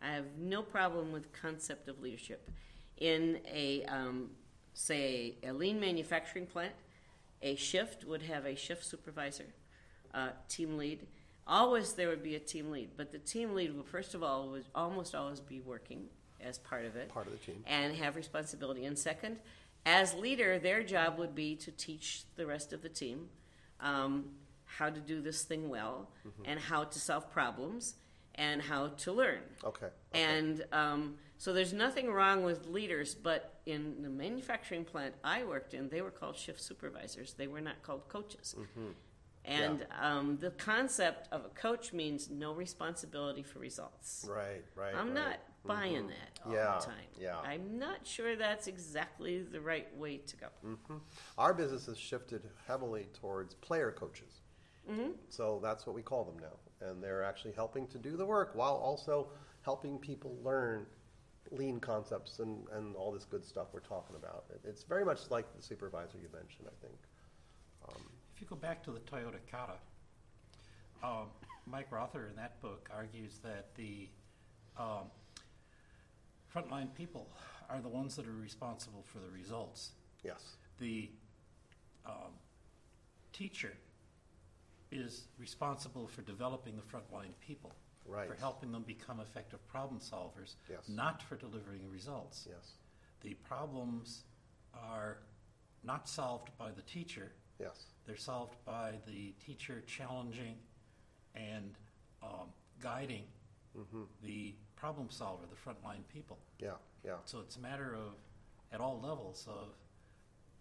I 0.03 0.13
have 0.13 0.37
no 0.39 0.63
problem 0.63 1.13
with 1.13 1.33
concept 1.33 1.89
of 1.89 2.01
leadership 2.01 2.51
in 2.99 3.41
a 3.47 3.85
um, 3.85 4.31
say 4.75 5.37
a 5.43 5.53
lean 5.53 5.81
manufacturing 5.81 6.47
plant. 6.47 6.75
A 7.43 7.57
shift 7.57 8.05
would 8.05 8.23
have 8.23 8.45
a 8.45 8.55
shift 8.55 8.85
supervisor, 8.85 9.47
uh, 10.13 10.31
team 10.49 10.77
lead. 10.77 11.07
Always 11.47 11.95
there 11.95 12.09
would 12.09 12.23
be 12.23 12.35
a 12.37 12.39
team 12.41 12.71
lead, 12.71 12.91
but 12.99 13.13
the 13.13 13.19
team 13.19 13.55
lead 13.55 13.75
would 13.75 13.87
first 13.87 14.15
of 14.15 14.23
all 14.23 14.51
would 14.51 14.67
almost 14.75 15.15
always 15.15 15.41
be 15.41 15.61
working 15.61 16.09
as 16.45 16.59
part 16.59 16.85
of 16.85 16.97
it 16.97 17.09
Part 17.09 17.27
of 17.27 17.33
the 17.33 17.39
team. 17.39 17.63
and 17.67 17.95
have 17.97 18.17
responsibility. 18.17 18.85
And 18.85 18.99
second, 18.99 19.39
as 19.87 20.15
leader, 20.15 20.59
their 20.59 20.83
job 20.83 21.19
would 21.19 21.35
be 21.35 21.57
to 21.57 21.71
teach 21.71 22.25
the 22.37 22.47
rest 22.47 22.73
of 22.73 22.83
the 22.83 22.89
team 22.89 23.29
um, 23.81 24.31
how 24.65 24.91
to 24.91 25.01
do 25.01 25.21
this 25.21 25.43
thing 25.43 25.69
well 25.69 26.11
and 26.45 26.61
how 26.61 26.85
to 26.85 26.99
solve 26.99 27.31
problems 27.31 27.95
and 28.35 28.63
how 28.63 28.89
to 28.89 29.13
learn. 29.13 29.41
Okay. 29.65 29.87
okay. 29.87 29.93
And 30.13 30.65
um, 30.73 31.15
so 31.39 31.53
there's 31.53 31.73
nothing 31.73 32.11
wrong 32.13 32.45
with 32.45 32.67
leaders, 32.67 33.15
but 33.15 33.61
in 33.67 34.03
the 34.03 34.09
manufacturing 34.11 34.85
plant 34.85 35.15
I 35.25 35.45
worked 35.45 35.75
in, 35.75 35.89
they 35.89 36.03
were 36.03 36.11
called 36.11 36.37
shift 36.37 36.61
supervisors. 36.61 37.35
They 37.35 37.47
were 37.47 37.61
not 37.61 37.83
called 37.83 38.09
coaches. 38.09 38.55
And 39.45 39.87
um, 40.01 40.37
the 40.39 40.51
concept 40.51 41.29
of 41.33 41.47
a 41.47 41.49
coach 41.49 41.93
means 41.95 42.29
no 42.31 42.53
responsibility 42.53 43.43
for 43.43 43.59
results. 43.59 44.27
right, 44.29 44.63
right. 44.77 44.95
I'm 44.95 45.09
right. 45.09 45.15
not 45.15 45.37
buying 45.65 46.07
that 46.09 46.41
all 46.45 46.53
Yeah, 46.53 46.79
the 46.79 46.87
time. 46.87 46.95
yeah. 47.19 47.39
I'm 47.39 47.79
not 47.79 48.07
sure 48.07 48.37
that's 48.37 48.67
exactly 48.67 49.43
the 49.43 49.61
right 49.61 49.95
way 49.97 50.19
to 50.19 50.37
go. 50.37 50.47
Our 51.39 51.55
business 51.55 51.87
has 51.87 51.99
shifted 51.99 52.43
heavily 52.67 53.09
towards 53.13 53.55
player 53.55 53.93
coaches. 53.93 54.41
Mm-hmm. 54.91 55.11
So 55.29 55.61
that's 55.63 55.87
what 55.87 55.95
we 55.95 56.03
call 56.03 56.25
them 56.25 56.39
now. 56.41 56.89
And 56.89 57.03
they're 57.03 57.23
actually 57.23 57.53
helping 57.53 57.87
to 57.89 57.99
do 57.99 58.17
the 58.17 58.25
work 58.25 58.53
while 58.55 58.75
also 58.75 59.29
helping 59.63 59.99
people 59.99 60.37
learn 60.43 60.87
lean 61.51 61.81
concepts 61.81 62.39
and, 62.39 62.67
and 62.73 62.95
all 62.97 63.13
this 63.13 63.25
good 63.25 63.45
stuff 63.45 63.69
we're 63.73 63.81
talking 63.81 64.17
about. 64.17 64.45
It, 64.51 64.61
it's 64.65 64.83
very 64.85 65.05
much 65.05 65.31
like 65.31 65.55
the 65.55 65.63
supervisor 65.63 66.19
you 66.21 66.29
mentioned, 66.33 66.67
I 66.69 66.87
think. 66.87 66.99
If 68.35 68.41
you 68.41 68.47
go 68.47 68.57
back 68.57 68.83
to 68.85 68.91
the 68.93 69.01
Toyota 69.01 69.39
Kata, 69.51 69.75
um, 71.03 71.27
Mike 71.67 71.91
Rother 71.91 72.29
in 72.29 72.37
that 72.37 72.61
book 72.63 72.89
argues 72.95 73.39
that 73.43 73.75
the 73.75 74.09
um, 74.79 75.11
frontline 76.55 76.93
people 76.95 77.29
are 77.69 77.81
the 77.81 77.89
ones 77.89 78.17
that 78.17 78.27
are 78.27 78.33
responsible 78.33 79.05
for 79.05 79.19
the 79.19 79.31
results. 79.31 79.93
Yes. 80.25 80.57
The 80.79 81.11
um, 82.07 82.33
teacher 83.33 83.73
is 84.91 85.29
responsible 85.39 86.09
for 86.09 86.23
developing 86.23 86.75
the 86.77 86.83
frontline 86.83 87.33
people, 87.41 87.73
Right. 88.07 88.27
for 88.29 88.35
helping 88.35 88.73
them 88.73 88.83
become 88.83 89.21
effective 89.21 89.65
problem 89.69 90.01
solvers, 90.01 90.55
Yes. 90.69 90.89
not 90.89 91.23
for 91.23 91.37
delivering 91.37 91.89
results. 91.91 92.47
Yes. 92.49 92.73
The 93.21 93.35
problems 93.35 94.25
are 94.75 95.19
not 95.85 96.09
solved 96.09 96.51
by 96.59 96.71
the 96.73 96.83
teacher, 96.83 97.33
Yes. 97.59 97.85
They're 98.07 98.17
solved 98.17 98.57
by 98.65 98.95
the 99.07 99.33
teacher 99.45 99.83
challenging 99.87 100.57
and 101.35 101.75
um, 102.23 102.49
guiding 102.81 103.25
Mm-hmm. 103.79 104.03
the 104.25 104.57
problem 104.81 105.09
solver, 105.11 105.45
the 105.49 105.71
frontline 105.71 106.03
people. 106.13 106.39
Yeah. 106.59 106.71
Yeah. 107.05 107.17
So 107.27 107.41
it's 107.41 107.57
a 107.57 107.61
matter 107.61 107.95
of, 107.95 108.15
at 108.73 108.81
all 108.81 108.99
levels, 109.03 109.47
of 109.49 109.69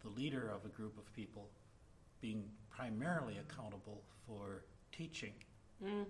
the 0.04 0.10
leader 0.10 0.52
of 0.54 0.66
a 0.66 0.70
group 0.70 0.98
of 0.98 1.12
people 1.14 1.50
being 2.22 2.44
primarily 2.70 3.38
accountable 3.38 4.02
for 4.28 4.64
teaching. 4.92 5.34
Mm. 5.84 6.06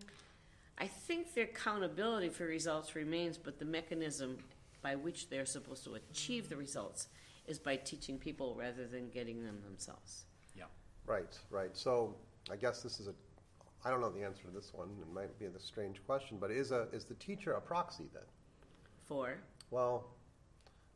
I 0.80 0.88
think 0.88 1.34
the 1.34 1.42
accountability 1.42 2.30
for 2.30 2.46
results 2.46 2.96
remains, 2.96 3.38
but 3.38 3.60
the 3.60 3.66
mechanism 3.66 4.38
by 4.82 4.96
which 4.96 5.30
they're 5.30 5.46
supposed 5.46 5.84
to 5.84 5.96
achieve 5.96 6.50
the 6.50 6.56
results 6.56 7.08
is 7.48 7.60
by 7.60 7.76
teaching 7.76 8.18
people 8.18 8.56
rather 8.58 8.88
than 8.88 9.10
getting 9.10 9.44
them 9.44 9.60
themselves. 9.66 10.26
Yeah. 10.56 10.64
Right, 11.06 11.38
right. 11.50 11.76
So 11.76 12.16
I 12.52 12.56
guess 12.56 12.82
this 12.82 13.00
is 13.00 13.08
a, 13.08 13.14
I 13.86 13.90
don't 13.90 14.02
know 14.02 14.10
the 14.10 14.24
answer 14.24 14.44
to 14.44 14.52
this 14.52 14.74
one. 14.74 14.90
It 15.02 15.14
might 15.14 15.38
be 15.40 15.46
a 15.46 15.60
strange 15.60 16.04
question, 16.06 16.38
but 16.40 16.52
is 16.52 16.72
a 16.72 16.88
is 16.92 17.06
the 17.06 17.16
teacher 17.16 17.54
a 17.54 17.62
proxy 17.62 18.06
then? 18.14 18.24
For 19.06 19.38
Well, 19.72 20.06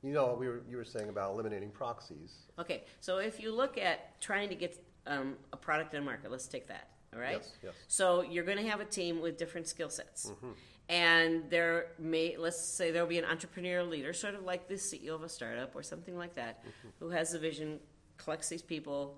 you 0.04 0.12
know, 0.12 0.36
we 0.38 0.48
were, 0.48 0.62
you 0.70 0.78
were 0.78 0.84
saying 0.84 1.10
about 1.10 1.32
eliminating 1.32 1.72
proxies. 1.72 2.34
okay, 2.60 2.84
so 3.00 3.18
if 3.18 3.40
you 3.40 3.56
look 3.56 3.78
at 3.78 4.20
trying 4.20 4.50
to 4.50 4.56
get 4.56 4.78
um, 5.08 5.36
a 5.54 5.58
product 5.58 5.94
in 5.94 6.04
market, 6.04 6.30
let's 6.30 6.48
take 6.48 6.68
that. 6.68 6.90
All 7.14 7.20
right. 7.20 7.38
Yes, 7.38 7.52
yes. 7.64 7.74
So 7.88 8.22
you're 8.22 8.44
going 8.44 8.58
to 8.58 8.70
have 8.70 8.82
a 8.82 8.86
team 8.86 9.22
with 9.22 9.38
different 9.38 9.68
skill 9.68 9.90
sets. 9.90 10.32
And 10.90 11.50
there 11.50 11.88
may, 11.98 12.36
let's 12.38 12.60
say 12.62 12.92
there'll 12.92 13.08
be 13.08 13.20
an 13.20 13.26
entrepreneurial 13.26 13.90
leader, 13.90 14.12
sort 14.14 14.36
of 14.36 14.44
like 14.44 14.68
the 14.68 14.74
CEO 14.76 15.14
of 15.16 15.24
a 15.24 15.30
startup 15.30 15.76
or 15.76 15.84
something 15.84 16.18
like 16.18 16.34
that, 16.36 16.64
who 17.00 17.10
has 17.12 17.34
a 17.34 17.40
vision, 17.40 17.80
collects 18.18 18.50
these 18.50 18.62
people, 18.62 19.18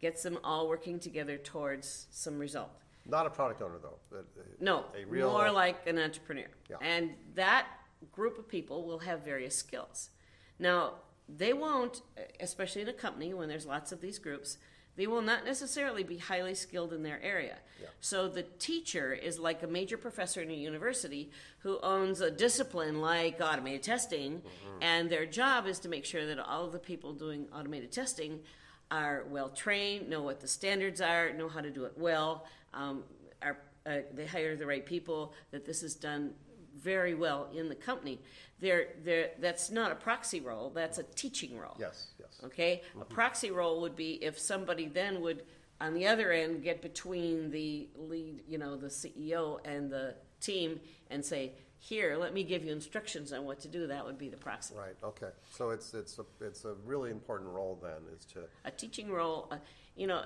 gets 0.00 0.22
them 0.22 0.38
all 0.44 0.68
working 0.68 0.98
together 0.98 1.38
towards 1.38 2.06
some 2.10 2.38
result. 2.38 2.81
Not 3.06 3.26
a 3.26 3.30
product 3.30 3.60
owner 3.62 3.78
though. 3.82 3.98
uh, 4.16 4.22
No, 4.60 4.86
a 5.00 5.04
real 5.04 5.30
more 5.30 5.50
like 5.50 5.86
an 5.86 5.98
entrepreneur. 5.98 6.46
Yeah. 6.70 6.76
And 6.80 7.10
that 7.34 7.66
group 8.12 8.38
of 8.38 8.48
people 8.48 8.84
will 8.84 9.00
have 9.00 9.24
various 9.24 9.56
skills. 9.56 10.10
Now, 10.58 10.94
they 11.28 11.52
won't, 11.52 12.02
especially 12.40 12.82
in 12.82 12.88
a 12.88 12.92
company 12.92 13.32
when 13.34 13.48
there's 13.48 13.66
lots 13.66 13.92
of 13.92 14.00
these 14.00 14.18
groups, 14.18 14.58
they 14.96 15.06
will 15.06 15.22
not 15.22 15.44
necessarily 15.46 16.02
be 16.04 16.18
highly 16.18 16.54
skilled 16.54 16.92
in 16.92 17.02
their 17.02 17.20
area. 17.22 17.56
Yeah. 17.80 17.88
So 18.00 18.28
the 18.28 18.42
teacher 18.42 19.12
is 19.14 19.38
like 19.38 19.62
a 19.62 19.66
major 19.66 19.96
professor 19.96 20.42
in 20.42 20.50
a 20.50 20.54
university 20.54 21.30
who 21.60 21.78
owns 21.80 22.20
a 22.20 22.30
discipline 22.30 23.00
like 23.00 23.40
automated 23.40 23.82
testing, 23.82 24.42
Mm-hmm. 24.42 24.82
and 24.82 25.08
their 25.10 25.24
job 25.26 25.66
is 25.66 25.78
to 25.80 25.88
make 25.88 26.04
sure 26.04 26.26
that 26.26 26.38
all 26.38 26.66
of 26.66 26.72
the 26.72 26.78
people 26.78 27.14
doing 27.14 27.46
automated 27.54 27.90
testing 27.92 28.40
are 28.90 29.24
well 29.30 29.48
trained, 29.48 30.10
know 30.10 30.20
what 30.22 30.40
the 30.40 30.48
standards 30.48 31.00
are, 31.00 31.32
know 31.32 31.48
how 31.48 31.62
to 31.62 31.70
do 31.70 31.84
it 31.84 31.94
well, 31.96 32.44
um, 32.74 33.04
are 33.42 33.58
uh, 33.86 33.98
they 34.14 34.26
hire 34.26 34.56
the 34.56 34.66
right 34.66 34.86
people, 34.86 35.34
that 35.50 35.64
this 35.64 35.82
is 35.82 35.94
done 35.94 36.32
very 36.80 37.14
well 37.14 37.48
in 37.54 37.68
the 37.68 37.74
company. 37.74 38.20
They're, 38.60 38.88
they're, 39.04 39.30
that's 39.40 39.70
not 39.70 39.90
a 39.92 39.94
proxy 39.94 40.40
role, 40.40 40.70
that's 40.70 40.98
a 40.98 41.02
teaching 41.02 41.58
role. 41.58 41.76
Yes, 41.78 42.12
yes. 42.18 42.40
Okay? 42.44 42.82
A 43.00 43.04
proxy 43.04 43.50
role 43.50 43.80
would 43.80 43.96
be 43.96 44.22
if 44.24 44.38
somebody 44.38 44.86
then 44.86 45.20
would, 45.20 45.42
on 45.80 45.94
the 45.94 46.06
other 46.06 46.30
end, 46.32 46.62
get 46.62 46.80
between 46.80 47.50
the 47.50 47.88
lead, 47.96 48.42
you 48.46 48.58
know, 48.58 48.76
the 48.76 48.86
CEO 48.86 49.58
and 49.64 49.90
the 49.90 50.14
team 50.40 50.80
and 51.10 51.24
say, 51.24 51.52
here, 51.78 52.16
let 52.16 52.32
me 52.32 52.44
give 52.44 52.64
you 52.64 52.70
instructions 52.70 53.32
on 53.32 53.44
what 53.44 53.58
to 53.60 53.68
do. 53.68 53.88
That 53.88 54.04
would 54.04 54.16
be 54.16 54.28
the 54.28 54.36
proxy. 54.36 54.76
Right. 54.76 54.94
Okay. 55.02 55.30
So 55.50 55.70
it's 55.70 55.94
it's 55.94 56.20
a 56.20 56.24
it's 56.40 56.64
a 56.64 56.74
really 56.86 57.10
important 57.10 57.50
role 57.50 57.76
then 57.82 58.02
is 58.16 58.24
to 58.26 58.44
A 58.64 58.70
teaching 58.70 59.10
role, 59.10 59.48
uh, 59.50 59.56
you 59.96 60.06
know, 60.06 60.22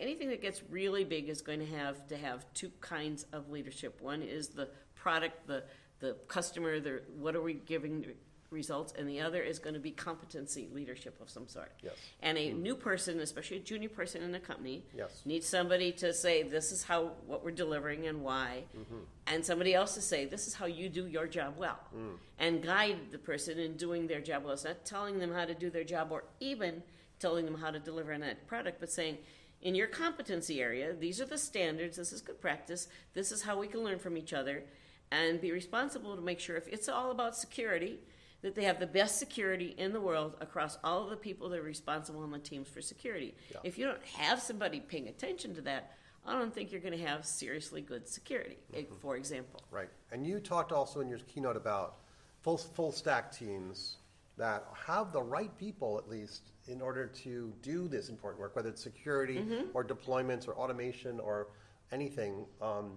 anything 0.00 0.28
that 0.30 0.42
gets 0.42 0.62
really 0.70 1.04
big 1.04 1.28
is 1.28 1.42
going 1.42 1.60
to 1.60 1.66
have 1.66 2.06
to 2.08 2.16
have 2.16 2.44
two 2.54 2.70
kinds 2.80 3.26
of 3.32 3.50
leadership. 3.50 4.00
One 4.00 4.22
is 4.22 4.48
the 4.48 4.68
product, 4.94 5.46
the 5.46 5.64
the 6.00 6.16
customer, 6.28 6.80
the 6.80 7.02
what 7.18 7.36
are 7.36 7.42
we 7.42 7.54
giving 7.54 8.06
results, 8.50 8.92
and 8.98 9.08
the 9.08 9.20
other 9.20 9.40
is 9.42 9.58
going 9.58 9.74
to 9.74 9.80
be 9.80 9.92
competency 9.92 10.68
leadership 10.72 11.20
of 11.20 11.30
some 11.30 11.46
sort. 11.46 11.72
Yes. 11.82 11.92
And 12.20 12.36
a 12.36 12.48
mm-hmm. 12.48 12.62
new 12.62 12.74
person, 12.74 13.20
especially 13.20 13.58
a 13.58 13.60
junior 13.60 13.88
person 13.88 14.22
in 14.22 14.34
a 14.34 14.40
company, 14.40 14.84
Yes. 14.96 15.22
needs 15.24 15.46
somebody 15.46 15.92
to 15.92 16.12
say 16.12 16.42
this 16.42 16.72
is 16.72 16.82
how 16.82 17.12
what 17.26 17.44
we're 17.44 17.52
delivering 17.52 18.06
and 18.06 18.22
why, 18.22 18.64
mm-hmm. 18.76 18.98
and 19.26 19.44
somebody 19.44 19.74
else 19.74 19.94
to 19.94 20.02
say 20.02 20.24
this 20.24 20.46
is 20.46 20.54
how 20.54 20.66
you 20.66 20.88
do 20.88 21.06
your 21.06 21.26
job 21.26 21.54
well, 21.58 21.78
mm. 21.96 22.14
and 22.38 22.62
guide 22.62 22.98
the 23.10 23.18
person 23.18 23.58
in 23.58 23.76
doing 23.76 24.06
their 24.06 24.20
job 24.20 24.44
well. 24.44 24.54
It's 24.54 24.64
not 24.64 24.84
telling 24.84 25.18
them 25.18 25.32
how 25.32 25.44
to 25.44 25.54
do 25.54 25.70
their 25.70 25.84
job 25.84 26.10
or 26.10 26.24
even 26.40 26.82
telling 27.18 27.44
them 27.44 27.54
how 27.54 27.70
to 27.70 27.78
deliver 27.78 28.12
on 28.12 28.20
that 28.20 28.46
product, 28.46 28.80
but 28.80 28.90
saying. 28.90 29.18
In 29.62 29.74
your 29.74 29.88
competency 29.88 30.60
area, 30.62 30.94
these 30.94 31.20
are 31.20 31.26
the 31.26 31.36
standards. 31.36 31.96
This 31.96 32.12
is 32.12 32.22
good 32.22 32.40
practice. 32.40 32.88
This 33.12 33.30
is 33.30 33.42
how 33.42 33.58
we 33.58 33.66
can 33.66 33.84
learn 33.84 33.98
from 33.98 34.16
each 34.16 34.32
other, 34.32 34.64
and 35.10 35.40
be 35.40 35.52
responsible 35.52 36.16
to 36.16 36.22
make 36.22 36.40
sure 36.40 36.56
if 36.56 36.68
it's 36.68 36.88
all 36.88 37.10
about 37.10 37.36
security, 37.36 37.98
that 38.42 38.54
they 38.54 38.64
have 38.64 38.80
the 38.80 38.86
best 38.86 39.18
security 39.18 39.74
in 39.76 39.92
the 39.92 40.00
world 40.00 40.34
across 40.40 40.78
all 40.82 41.04
of 41.04 41.10
the 41.10 41.16
people 41.16 41.50
that 41.50 41.58
are 41.58 41.62
responsible 41.62 42.22
on 42.22 42.30
the 42.30 42.38
teams 42.38 42.68
for 42.68 42.80
security. 42.80 43.34
Yeah. 43.50 43.58
If 43.64 43.76
you 43.76 43.84
don't 43.84 44.02
have 44.16 44.40
somebody 44.40 44.80
paying 44.80 45.08
attention 45.08 45.54
to 45.56 45.60
that, 45.62 45.92
I 46.26 46.32
don't 46.32 46.54
think 46.54 46.72
you're 46.72 46.80
going 46.80 46.98
to 46.98 47.06
have 47.06 47.26
seriously 47.26 47.82
good 47.82 48.08
security, 48.08 48.56
eh, 48.74 48.84
for 49.00 49.16
example. 49.16 49.62
right. 49.70 49.90
And 50.10 50.26
you 50.26 50.40
talked 50.40 50.72
also 50.72 51.00
in 51.00 51.08
your 51.08 51.18
keynote 51.18 51.56
about 51.56 51.96
full 52.40 52.56
full 52.56 52.92
stack 52.92 53.30
teams 53.30 53.96
that 54.40 54.64
have 54.86 55.12
the 55.12 55.22
right 55.22 55.54
people 55.58 55.98
at 55.98 56.08
least 56.08 56.52
in 56.66 56.80
order 56.80 57.06
to 57.06 57.52
do 57.60 57.86
this 57.88 58.08
important 58.08 58.40
work, 58.40 58.56
whether 58.56 58.70
it's 58.70 58.82
security 58.82 59.36
Mm-hmm. 59.36 59.68
or 59.74 59.84
deployments 59.84 60.48
or 60.48 60.54
automation 60.54 61.20
or 61.20 61.48
anything. 61.92 62.46
Um, 62.62 62.92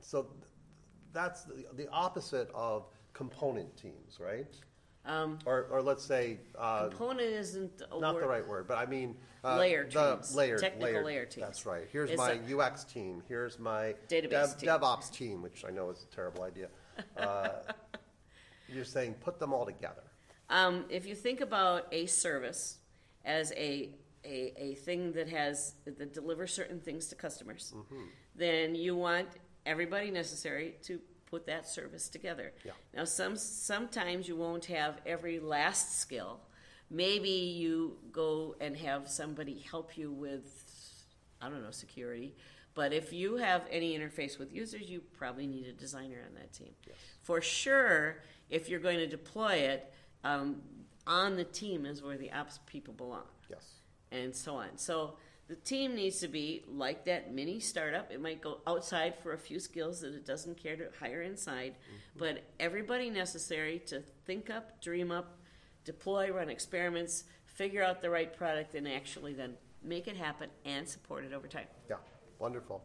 so 0.00 0.22
th- 0.22 0.34
that's 1.12 1.42
the, 1.42 1.66
the 1.76 1.88
opposite 1.90 2.48
of 2.54 2.86
component 3.14 3.76
teams, 3.76 4.18
right? 4.20 4.54
Um, 5.04 5.38
Or, 5.44 5.66
or 5.72 5.82
let's 5.82 6.04
say 6.04 6.38
uh, 6.56 6.86
component 6.88 7.22
isn't 7.32 7.82
a 7.90 7.98
not 8.00 8.14
word. 8.14 8.22
the 8.22 8.28
right 8.28 8.46
word, 8.46 8.68
but 8.68 8.78
I 8.78 8.86
mean 8.86 9.16
uh, 9.42 9.56
Layer 9.58 9.88
the 9.90 10.14
teams, 10.16 10.34
layer, 10.36 10.58
technical 10.58 11.02
layer 11.02 11.24
teams. 11.24 11.46
That's 11.46 11.66
right. 11.66 11.88
Here's 11.90 12.10
It's 12.10 12.18
my 12.18 12.38
UX 12.54 12.84
team. 12.84 13.22
Here's 13.26 13.58
my 13.58 13.94
Database 14.08 14.56
team. 14.58 14.68
DevOps 14.68 15.10
team, 15.10 15.42
which 15.42 15.64
I 15.66 15.70
know 15.70 15.90
is 15.90 16.06
a 16.10 16.14
terrible 16.14 16.44
idea. 16.44 16.68
Uh, 17.16 17.48
you're 18.68 18.84
saying 18.84 19.14
put 19.14 19.38
them 19.40 19.52
all 19.54 19.64
together. 19.64 20.02
Um, 20.50 20.84
if 20.90 21.06
you 21.06 21.14
think 21.14 21.40
about 21.40 21.86
a 21.92 22.06
service 22.06 22.78
as 23.24 23.52
a, 23.52 23.90
a, 24.24 24.52
a 24.56 24.74
thing 24.74 25.12
that 25.12 25.28
has 25.28 25.74
that 25.84 26.12
delivers 26.12 26.52
certain 26.52 26.80
things 26.80 27.06
to 27.08 27.14
customers, 27.14 27.72
Mm-hmm. 27.76 28.04
then 28.34 28.74
you 28.74 28.96
want 28.96 29.28
everybody 29.64 30.10
necessary 30.10 30.74
to 30.82 31.00
put 31.30 31.46
that 31.46 31.68
service 31.68 32.08
together. 32.08 32.52
Yeah. 32.64 32.72
Now, 32.94 33.04
some 33.04 33.36
sometimes 33.36 34.26
you 34.26 34.36
won't 34.36 34.64
have 34.66 35.00
every 35.06 35.38
last 35.38 35.98
skill. 36.00 36.40
Maybe 36.90 37.30
you 37.30 37.98
go 38.10 38.56
and 38.60 38.76
have 38.76 39.08
somebody 39.08 39.64
help 39.70 39.96
you 39.96 40.10
with, 40.10 40.64
I 41.40 41.48
don't 41.48 41.62
know, 41.62 41.70
security. 41.70 42.34
But 42.74 42.92
if 42.92 43.12
you 43.12 43.36
have 43.36 43.62
any 43.70 43.96
interface 43.96 44.38
with 44.40 44.52
users, 44.52 44.88
you 44.90 45.00
probably 45.16 45.46
need 45.46 45.66
a 45.68 45.72
designer 45.72 46.20
on 46.28 46.34
that 46.34 46.52
team. 46.52 46.72
Yes. 46.86 46.96
For 47.22 47.40
sure, 47.40 48.22
if 48.48 48.68
you're 48.68 48.80
going 48.80 48.98
to 48.98 49.06
deploy 49.06 49.54
it, 49.54 49.92
um, 50.24 50.62
on 51.06 51.36
the 51.36 51.44
team 51.44 51.86
is 51.86 52.02
where 52.02 52.16
the 52.18 52.30
ops 52.32 52.58
people 52.66 52.94
belong 52.94 53.24
Yes. 53.48 53.74
and 54.12 54.34
so 54.34 54.56
on. 54.56 54.76
So 54.76 55.14
the 55.48 55.56
team 55.56 55.94
needs 55.94 56.20
to 56.20 56.28
be 56.28 56.62
like 56.68 57.04
that 57.06 57.32
mini 57.34 57.58
startup. 57.58 58.10
It 58.12 58.20
might 58.20 58.40
go 58.40 58.58
outside 58.66 59.16
for 59.18 59.32
a 59.32 59.38
few 59.38 59.58
skills 59.58 60.00
that 60.02 60.14
it 60.14 60.24
doesn't 60.24 60.56
care 60.62 60.76
to 60.76 60.88
hire 61.00 61.22
inside, 61.22 61.74
but 62.16 62.44
everybody 62.60 63.10
necessary 63.10 63.80
to 63.86 64.00
think 64.26 64.48
up, 64.50 64.80
dream 64.80 65.10
up, 65.10 65.38
deploy, 65.84 66.30
run 66.30 66.48
experiments, 66.50 67.24
figure 67.46 67.82
out 67.82 68.00
the 68.00 68.10
right 68.10 68.32
product, 68.36 68.74
and 68.76 68.86
actually 68.86 69.32
then 69.32 69.54
make 69.82 70.06
it 70.06 70.16
happen 70.16 70.48
and 70.64 70.86
support 70.88 71.24
it 71.24 71.32
over 71.32 71.48
time. 71.48 71.66
Yeah. 71.88 71.96
Wonderful. 72.38 72.84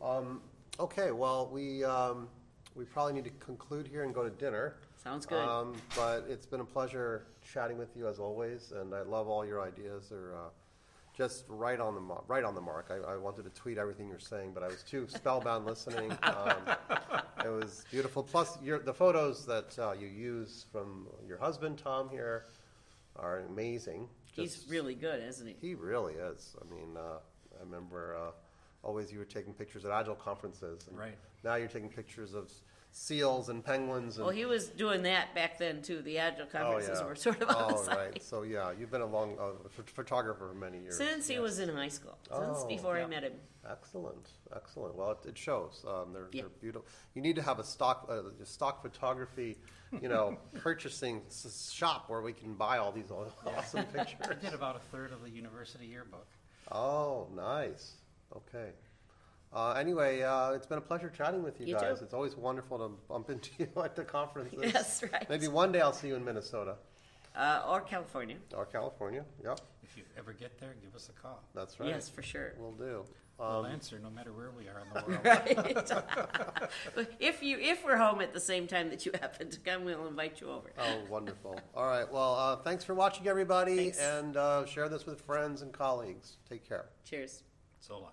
Um, 0.00 0.40
okay. 0.80 1.10
Well, 1.10 1.50
we 1.52 1.84
um, 1.84 2.28
we 2.74 2.84
probably 2.84 3.12
need 3.12 3.24
to 3.24 3.30
conclude 3.44 3.86
here 3.86 4.04
and 4.04 4.14
go 4.14 4.22
to 4.22 4.30
dinner. 4.30 4.76
Sounds 5.02 5.26
good. 5.26 5.38
Um, 5.42 5.74
but 5.94 6.26
it's 6.28 6.46
been 6.46 6.60
a 6.60 6.64
pleasure 6.64 7.26
chatting 7.52 7.78
with 7.78 7.96
you 7.96 8.08
as 8.08 8.18
always, 8.18 8.72
and 8.74 8.94
I 8.94 9.02
love 9.02 9.28
all 9.28 9.44
your 9.44 9.62
ideas. 9.62 10.08
They're 10.10 10.34
uh, 10.34 10.48
just 11.16 11.44
right 11.48 11.78
on 11.78 11.94
the 11.94 12.00
mar- 12.00 12.24
right 12.26 12.42
on 12.42 12.54
the 12.54 12.60
mark. 12.60 12.90
I, 12.90 13.12
I 13.12 13.16
wanted 13.16 13.44
to 13.44 13.50
tweet 13.50 13.78
everything 13.78 14.08
you're 14.08 14.18
saying, 14.18 14.52
but 14.54 14.62
I 14.62 14.68
was 14.68 14.82
too 14.82 15.06
spellbound 15.08 15.66
listening. 15.66 16.12
Um, 16.22 16.56
it 17.44 17.50
was 17.50 17.84
beautiful. 17.90 18.22
Plus, 18.22 18.58
your, 18.62 18.80
the 18.80 18.94
photos 18.94 19.46
that 19.46 19.78
uh, 19.78 19.92
you 19.92 20.08
use 20.08 20.66
from 20.72 21.06
your 21.26 21.38
husband 21.38 21.78
Tom 21.78 22.08
here 22.08 22.46
are 23.16 23.40
amazing. 23.50 24.08
He's 24.32 24.66
really 24.68 24.96
good, 24.96 25.22
isn't 25.22 25.46
he? 25.46 25.54
he 25.60 25.74
really 25.76 26.14
is. 26.14 26.56
I 26.60 26.74
mean, 26.74 26.96
uh, 26.96 27.18
I 27.56 27.62
remember 27.62 28.16
uh, 28.16 28.30
always 28.84 29.10
you 29.12 29.18
were 29.18 29.24
taking 29.24 29.52
pictures 29.54 29.84
at 29.84 29.90
Agile 29.90 30.14
conferences. 30.14 30.86
And 30.88 30.98
Right. 30.98 31.16
Now 31.42 31.56
you're 31.56 31.68
taking 31.68 31.88
pictures 31.88 32.34
of 32.34 32.50
seals 32.92 33.48
and 33.48 33.64
penguins 33.64 34.16
and. 34.18 34.26
Well, 34.26 34.34
he 34.34 34.44
was 34.46 34.68
doing 34.68 35.02
that 35.02 35.34
back 35.34 35.58
then 35.58 35.82
too. 35.82 36.00
The 36.02 36.18
agile 36.18 36.46
conferences 36.46 36.98
yeah. 37.00 37.06
were 37.06 37.16
sort 37.16 37.42
of 37.42 37.48
on 37.50 37.72
the 37.72 37.78
Oh, 37.78 37.82
side. 37.84 37.96
right. 37.96 38.22
So 38.22 38.42
yeah, 38.42 38.70
you've 38.78 38.90
been 38.90 39.00
a 39.00 39.06
long 39.06 39.36
uh, 39.38 39.68
ph- 39.76 39.88
photographer 39.90 40.48
for 40.48 40.54
many 40.54 40.78
years. 40.78 40.96
Since 40.96 41.26
he 41.26 41.38
was 41.40 41.58
in 41.58 41.68
high 41.70 41.88
school, 41.88 42.16
since 42.30 42.58
Oh, 42.62 42.68
before 42.68 42.96
yeah. 42.96 43.04
I 43.04 43.06
met 43.08 43.24
him. 43.24 43.32
Excellent, 43.68 44.28
excellent. 44.54 44.94
Well, 44.94 45.10
it, 45.12 45.28
it 45.30 45.38
shows. 45.38 45.84
Um, 45.88 46.12
they're, 46.12 46.28
Yeah. 46.32 46.42
they're 46.42 46.50
beautiful. 46.60 46.86
You 47.14 47.22
need 47.22 47.34
to 47.36 47.42
have 47.42 47.58
a 47.58 47.64
stock, 47.64 48.06
uh, 48.10 48.22
a 48.40 48.46
stock 48.46 48.80
photography, 48.82 49.56
you 50.00 50.08
know, 50.08 50.38
purchasing 50.54 51.22
s- 51.26 51.70
shop 51.74 52.04
where 52.08 52.20
we 52.22 52.32
can 52.32 52.54
buy 52.54 52.78
all 52.78 52.92
these 52.92 53.10
aw- 53.10 53.26
awesome 53.56 53.80
I 53.98 54.04
pictures. 54.04 54.36
did 54.42 54.54
about 54.54 54.76
a 54.76 54.80
third 54.94 55.12
of 55.12 55.22
the 55.22 55.30
university 55.30 55.86
yearbook. 55.86 56.26
Oh, 56.70 57.28
nice. 57.34 57.94
Okay. 58.36 58.70
Uh, 59.52 59.72
anyway, 59.72 60.20
uh, 60.22 60.50
it's 60.50 60.66
been 60.66 60.78
a 60.78 60.80
pleasure 60.80 61.08
chatting 61.08 61.42
with 61.44 61.60
you, 61.60 61.66
You 61.68 61.74
guys. 61.74 61.98
too. 62.00 62.04
It's 62.04 62.14
always 62.14 62.36
wonderful 62.36 62.78
to 62.78 62.88
bump 63.08 63.30
into 63.34 63.50
you 63.58 63.68
at 63.82 63.94
the 63.94 64.04
conferences. 64.04 64.58
That's 64.72 65.02
right. 65.12 65.28
Maybe 65.30 65.46
one 65.48 65.70
day 65.72 65.80
I'll 65.80 65.92
see 65.92 66.08
you 66.08 66.16
in 66.16 66.24
Minnesota 66.24 66.76
Uh, 67.36 67.62
or 67.68 67.80
California. 67.80 68.36
or 68.56 68.66
California. 68.66 69.24
Yep, 69.44 69.60
If 69.84 69.96
you 69.96 70.02
ever 70.18 70.32
get 70.32 70.58
there, 70.58 70.74
give 70.82 70.94
us 70.96 71.08
a 71.08 71.12
call. 71.20 71.40
that's 71.54 71.78
right. 71.78 71.88
Yes, 71.90 72.08
for 72.08 72.22
sure. 72.22 72.54
We'll 72.58 72.72
do. 72.72 73.04
We'll 73.38 73.48
Um, 73.48 73.66
answer 73.66 73.98
no 74.00 74.10
matter 74.10 74.32
where 74.32 74.50
we 74.52 74.68
are 74.68 74.80
in 74.80 74.88
the 74.92 75.04
world. 75.08 75.24
Right. 75.24 76.74
But 76.94 77.12
if 77.20 77.42
you 77.42 77.58
if 77.58 77.84
we're 77.84 77.96
home 77.96 78.20
at 78.20 78.32
the 78.32 78.38
same 78.40 78.66
time 78.68 78.90
that 78.90 79.04
you 79.06 79.12
happen 79.20 79.50
to 79.50 79.58
come, 79.60 79.84
we'll 79.84 80.06
invite 80.06 80.40
you 80.40 80.50
over. 80.50 80.70
Oh, 80.78 80.98
wonderful. 81.08 81.58
All 81.76 81.86
right. 81.86 82.10
Well, 82.12 82.34
uh, 82.34 82.56
thanks 82.56 82.84
for 82.84 82.94
watching, 82.94 83.26
everybody, 83.26 83.76
Thanks. 83.76 84.00
and 84.00 84.36
uh, 84.36 84.66
share 84.66 84.88
this 84.88 85.04
with 85.06 85.20
friends 85.20 85.62
and 85.62 85.72
colleagues. 85.72 86.36
Take 86.48 86.68
care. 86.68 86.86
Cheers. 87.04 87.42
So 87.80 87.98
long. 87.98 88.12